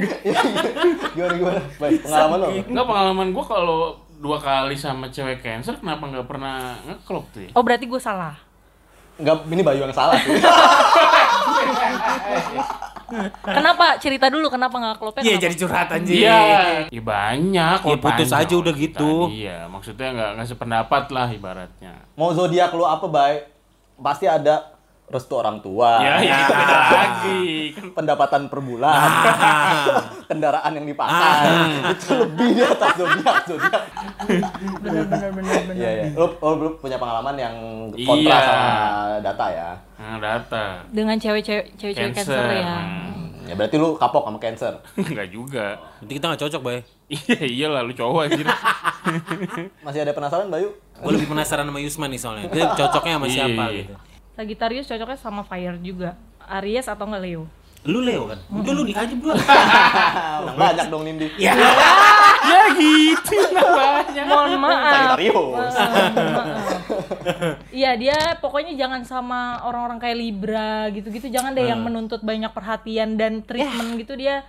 [1.18, 1.62] gimana gimana?
[1.82, 2.48] Baik, pengalaman lo.
[2.54, 7.50] Enggak pengalaman gue kalau dua kali sama cewek cancer kenapa nggak pernah ngeklop tuh ya?
[7.58, 8.38] Oh berarti gue salah.
[9.18, 10.38] Enggak, ini Bayu yang salah sih.
[13.44, 14.00] Kenapa?
[14.00, 15.22] Cerita dulu kenapa nggak klopnya?
[15.26, 16.22] Iya jadi curhat anjing.
[16.24, 16.40] Iya,
[16.88, 17.80] ya banyak.
[17.84, 19.28] Ya, putus aja udah gitu.
[19.28, 22.08] Iya, maksudnya nggak nggak sependapat lah ibaratnya.
[22.16, 23.52] Mau zodiak lu apa, Bay?
[24.00, 24.71] Pasti ada
[25.12, 26.00] restu orang tua.
[26.00, 27.44] Ya, ya itu beda lagi.
[27.98, 28.96] Pendapatan per bulan,
[30.30, 31.46] kendaraan yang dipakai,
[31.92, 33.84] itu lebih di atas zodiak zodiak.
[34.80, 35.76] Bener bener bener bener.
[35.76, 36.06] Iya iya.
[36.14, 37.56] Lu, lu, lu punya pengalaman yang
[37.94, 38.40] kontra Iya.
[38.42, 38.72] sama
[39.20, 39.70] data ya.
[39.94, 40.64] nah, data.
[40.88, 42.32] Dengan cewek-cewek cewek-cewek Cancer.
[42.32, 42.76] cancer ya.
[42.80, 43.10] Hmm,
[43.44, 44.74] Ya berarti lu kapok sama cancer.
[45.02, 45.66] Enggak juga.
[46.00, 46.80] Nanti kita nggak cocok, Bay.
[47.12, 48.48] Iya, iyalah lu cowok anjir.
[49.82, 50.72] Masih ada penasaran, Bayu?
[50.96, 52.46] Gue lebih penasaran sama Yusman nih soalnya.
[52.48, 53.78] Dia cocoknya sama Iya, siapa iya.
[53.84, 53.94] gitu.
[54.34, 56.16] Sagittarius cocoknya sama fire juga.
[56.42, 57.44] Aries atau nggak Leo?
[57.82, 58.38] Lu Leo kan?
[58.48, 59.34] Udah lu aja berdua.
[60.46, 61.28] Menang banyak dong Nindi.
[61.36, 61.58] Ya.
[62.42, 64.24] ya gitu namanya.
[64.24, 64.84] Mohon maaf.
[64.86, 65.74] Sagittarius.
[67.72, 71.72] Iya dia pokoknya jangan sama orang-orang kayak Libra gitu-gitu jangan deh Hmm.
[71.72, 74.44] yang menuntut banyak perhatian dan treatment gitu dia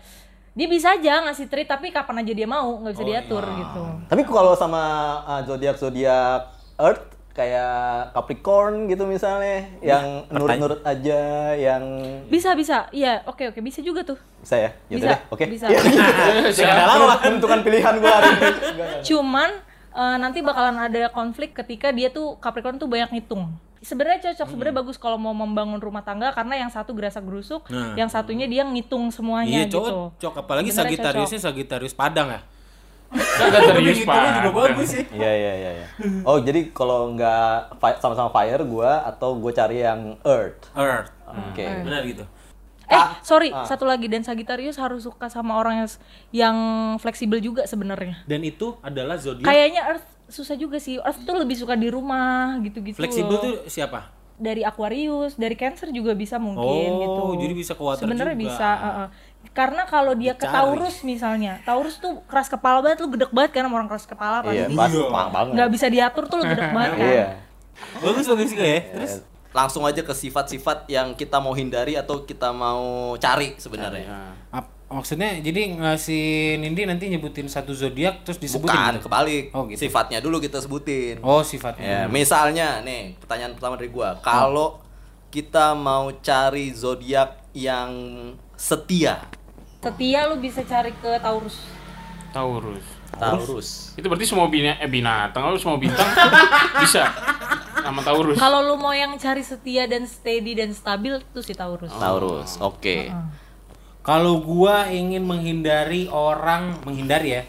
[0.53, 3.57] dia bisa aja ngasih treat tapi kapan aja dia mau nggak Oh, bisa diatur iya.
[3.59, 3.83] gitu.
[4.07, 4.83] Tapi kalau sama
[5.25, 11.23] uh, zodiak zodiak Earth kayak Capricorn gitu misalnya, yang nurut-nurut aja,
[11.55, 11.83] yang
[12.27, 14.21] Bisa bisa iya oke oke bisa juga tuh.
[14.39, 14.71] bisa ya?
[14.87, 15.45] Ya Bisa, oke.
[15.47, 15.67] bisa.
[15.73, 15.81] Iya.
[17.25, 18.49] Menentukan pilihan gua hari ini.
[19.09, 19.51] Cuman
[19.91, 23.49] eh, nanti bakalan ada konflik ketika dia tuh Capricorn tuh banyak ngitung.
[23.81, 24.83] Sebenarnya cocok, sebenarnya Hmm.
[24.85, 27.99] bagus kalau mau membangun rumah tangga karena yang satu gerasa gerusuk, Nah.
[27.99, 29.83] yang satunya dia ngitung semuanya Iya, gitu.
[30.15, 30.33] cocok.
[30.39, 32.41] Apalagi Sebenarnya Sagitariusnya Sagitarius Padang ya.
[33.13, 34.57] Kagak serius Hitungnya juga pak.
[34.57, 35.05] bagus sih.
[35.13, 35.71] Iya iya iya.
[35.77, 35.87] iya.
[36.25, 40.73] Oh jadi kalau nggak sama-sama fire gua atau gue cari yang Earth.
[40.73, 41.13] Earth.
[41.29, 41.65] Oke.
[41.65, 42.25] Benar gitu.
[42.93, 45.89] Eh, sorry, satu lagi dan Sagittarius harus suka sama orang yang
[46.33, 46.57] yang
[47.01, 48.21] fleksibel juga sebenarnya.
[48.29, 51.01] Dan itu adalah zodiak Kayaknya Earth susah juga sih.
[51.01, 53.01] Earth tuh lebih suka di rumah gitu-gitu.
[53.01, 53.41] fleksibel loh.
[53.41, 54.23] tuh siapa?
[54.43, 56.99] dari Aquarius, dari Cancer juga bisa mungkin Oh,
[57.39, 57.47] gitu.
[57.47, 58.45] jadi bisa ke water Sebenarnya juga.
[58.51, 59.09] bisa, uh-uh.
[59.53, 60.45] Karena kalau dia ke.
[60.45, 64.67] Taurus misalnya, Taurus tuh keras kepala banget, lu gedek banget kan orang keras kepala Iya,
[64.67, 64.97] pasti.
[65.05, 65.53] pas banget.
[65.53, 67.05] Nggak bisa diatur tuh lu gedek banget kan.
[67.07, 67.27] Iya.
[67.99, 68.81] Bagus bagus juga ya.
[68.93, 69.15] Terus
[69.53, 74.33] Langsung aja ke sifat-sifat yang kita mau hindari atau kita mau cari sebenarnya.
[74.49, 76.25] ap- maksudnya jadi ngasih
[76.57, 79.05] Nindi nanti nyebutin satu zodiak terus disebutin Bukan, gitu?
[79.05, 79.45] kebalik.
[79.53, 79.85] Oh, gitu.
[79.85, 81.21] Sifatnya dulu kita sebutin.
[81.21, 81.85] Oh, sifatnya.
[81.85, 84.17] Ya, misalnya nih, pertanyaan pertama dari gua.
[84.19, 84.81] Kalau
[85.29, 87.93] kita mau cari zodiak yang
[88.55, 89.21] setia,
[89.83, 91.59] Setia lu bisa cari ke Taurus.
[92.31, 92.87] Taurus.
[93.13, 93.69] Taurus.
[93.93, 96.07] Itu berarti semua bina eh binatang, lalu semua bintang
[96.83, 97.11] bisa
[97.77, 98.39] sama Taurus.
[98.39, 101.91] Kalau lu mau yang cari setia dan steady dan stabil tuh si Taurus.
[101.93, 102.63] Taurus.
[102.63, 103.11] Oke.
[104.03, 107.43] Kalau gua ingin menghindari orang menghindari ya,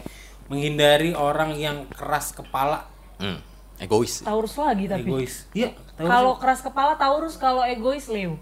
[0.46, 3.38] menghindari orang yang keras kepala, Hmm.
[3.78, 4.22] Egois.
[4.22, 5.06] Taurus lagi tapi.
[5.06, 5.46] egois.
[5.54, 6.10] Iya, Taurus.
[6.10, 8.38] Kalau keras kepala Taurus, kalau egois Leo.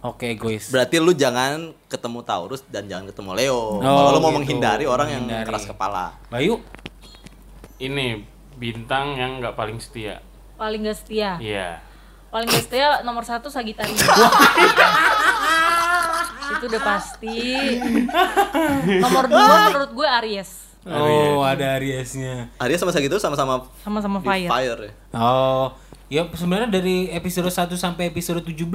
[0.00, 0.64] Oke, egois.
[0.66, 3.60] Berarti lu jangan ketemu Taurus dan jangan ketemu Leo.
[3.76, 4.38] Oh, Kalau lu mau gitu.
[4.38, 5.46] menghindari orang yang Menghindari.
[5.46, 6.16] keras kepala.
[6.26, 6.56] Bayu,
[7.76, 8.24] Ini
[8.56, 10.20] bintang yang nggak paling setia.
[10.56, 11.36] Paling gak setia.
[11.36, 11.80] Iya.
[12.28, 13.96] Paling gak setia nomor satu Sagitarius.
[16.50, 17.38] itu udah pasti.
[18.98, 20.50] nomor dua menurut gue Aries.
[20.82, 22.48] Oh, ada Ariesnya.
[22.58, 24.48] Aries sama Sagittarius sama-sama Sama-sama fire.
[24.48, 24.92] fire ya.
[25.12, 25.72] Oh,
[26.10, 28.66] ya sebenarnya dari episode 1 sampai episode 17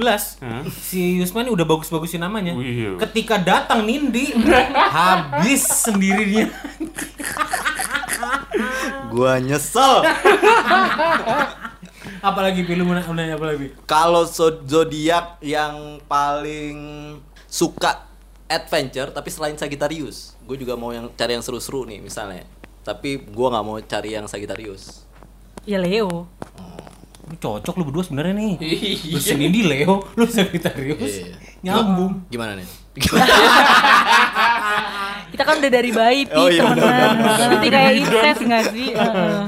[0.72, 2.56] si Yusman udah bagus-bagusin namanya.
[2.56, 2.96] Wih.
[2.96, 4.32] Ketika datang Nindi
[4.72, 6.46] habis sendiri dia.
[9.12, 10.00] Gua nyesel.
[12.24, 13.68] Apalagi pilih mau mau nanya apa lagi?
[13.84, 16.76] Kalau zo- zodiak yang paling
[17.46, 18.08] suka
[18.48, 22.48] adventure tapi selain Sagittarius, gue juga mau yang cari yang seru-seru nih misalnya.
[22.80, 25.04] Tapi gua nggak mau cari yang Sagittarius.
[25.66, 26.30] Ya Leo.
[27.46, 28.52] Cocok lu berdua sebenarnya nih.
[28.58, 29.14] Iya.
[29.14, 30.98] Lu si Nindi Leo, lu Sagittarius.
[31.22, 31.34] Iya.
[31.62, 32.26] Nyambung.
[32.26, 32.66] Gimana nih?
[35.30, 36.64] Kita kan udah dari bayi pi Oh, iya.
[36.66, 38.88] Nanti kayak incest nggak sih?
[38.98, 39.42] Heeh.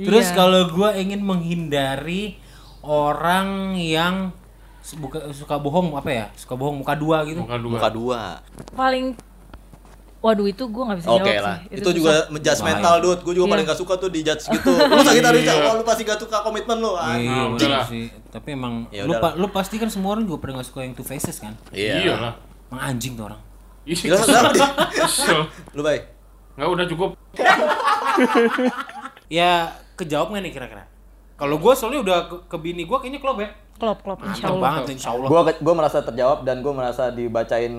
[0.00, 0.36] Terus Iya.
[0.36, 2.36] kalau gua ingin menghindari
[2.80, 4.32] orang yang
[4.96, 6.26] buka, suka bohong apa ya?
[6.34, 7.40] Suka bohong muka dua gitu.
[7.44, 7.70] Muka dua.
[7.76, 8.20] Muka dua.
[8.74, 9.14] paling
[10.20, 11.56] Waduh itu gue nggak bisa Oke jawab lah.
[11.64, 11.80] sih.
[11.80, 13.18] Itu, juga menjudge mental, Dut.
[13.20, 13.52] Gue juga Iya.
[13.56, 14.68] paling gak suka tuh di judge gitu.
[14.68, 16.92] Lu Sagittarius, oh, lu pasti gak suka komitmen lu.
[16.92, 17.16] Ah.
[17.16, 17.84] Iya, udah bener lah.
[17.88, 18.04] sih.
[18.28, 20.92] Tapi emang Ya lu, pa- lu pasti kan semua orang juga pada gak suka yang
[20.92, 21.56] two faces kan?
[21.70, 22.34] Iya lah.
[22.68, 23.40] Emang anjing tuh orang.
[23.82, 24.12] Iya.
[25.74, 26.02] Lu baik.
[26.54, 27.10] Nggak udah cukup.
[29.30, 29.50] Ya
[29.94, 30.84] kejawab gak nih kira-kira?
[31.34, 33.48] Kalau gue soalnya udah ke, ke bini gue kayaknya klop ya.
[33.80, 34.60] Klop klop insya Allah.
[34.60, 35.28] banget insya Allah.
[35.32, 37.72] Gue gua merasa terjawab dan gue merasa dibacain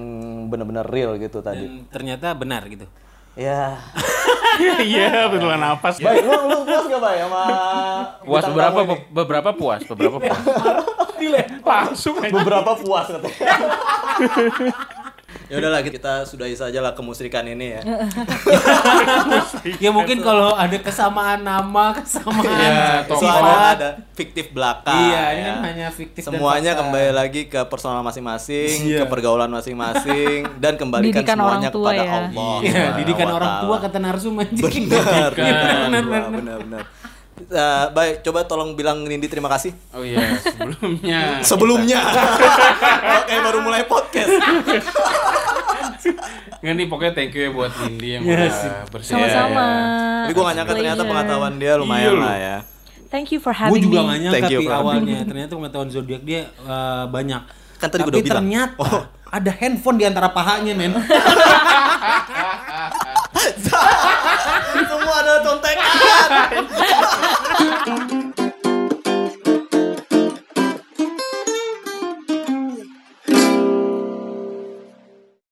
[0.49, 1.61] bener-bener real gitu tadi.
[1.69, 2.89] Dan ternyata benar gitu.
[3.37, 3.77] Ya.
[4.61, 5.97] Iya, betulan napas.
[5.97, 7.43] Baik, lu lu puas gak Bay sama
[8.19, 10.37] Puas beberapa beberapa puas, beberapa puas.
[11.71, 12.35] Langsung aja.
[12.35, 13.47] beberapa puas katanya.
[15.51, 17.81] ya udahlah kita sudahi saja lah kemusrikan ini ya.
[19.83, 23.27] Ya mungkin kalau ada kesamaan nama, kesamaan tokoh.
[23.27, 24.93] ada, fiktif belaka.
[24.93, 25.51] Iya, ini ya.
[25.51, 29.03] kan hanya fiktif dan Semuanya kembali lagi ke personal masing-masing, Iya.
[29.03, 32.11] ke pergaulan masing-masing dan kembalikan Didikan semuanya orang tua kepada ya.
[32.15, 32.55] Allah.
[32.61, 34.85] Iya, didikan orang tua kata narsum anjing.
[34.87, 36.83] Benar, benar, benar, benar,
[37.51, 39.75] uh, baik coba tolong bilang Nindi terima kasih.
[39.91, 41.19] Oh iya, sebelumnya.
[41.49, 42.01] sebelumnya.
[43.21, 44.31] Oke, baru mulai podcast.
[46.61, 48.55] Nggak nih pokoknya thank you ya buat Nindi yang yes.
[48.65, 49.13] udah bersih.
[49.17, 49.65] Sama-sama.
[49.65, 50.21] Ya.
[50.21, 50.79] Tapi gue gak nyangka iya.
[50.79, 52.21] ternyata pengetahuan dia lumayan iya.
[52.21, 52.57] lah ya.
[53.11, 53.81] Thank you for having me.
[53.81, 57.41] Gue juga gak nyangka di awalnya ternyata pengetahuan zodiak dia uh, banyak.
[57.81, 58.45] Kan tadi gue udah bilang.
[58.45, 59.03] ternyata oh.
[59.33, 60.93] ada handphone di antara pahanya, men.
[64.91, 65.89] Semua ada contekan.
[67.61, 68.20] Ha ha ha!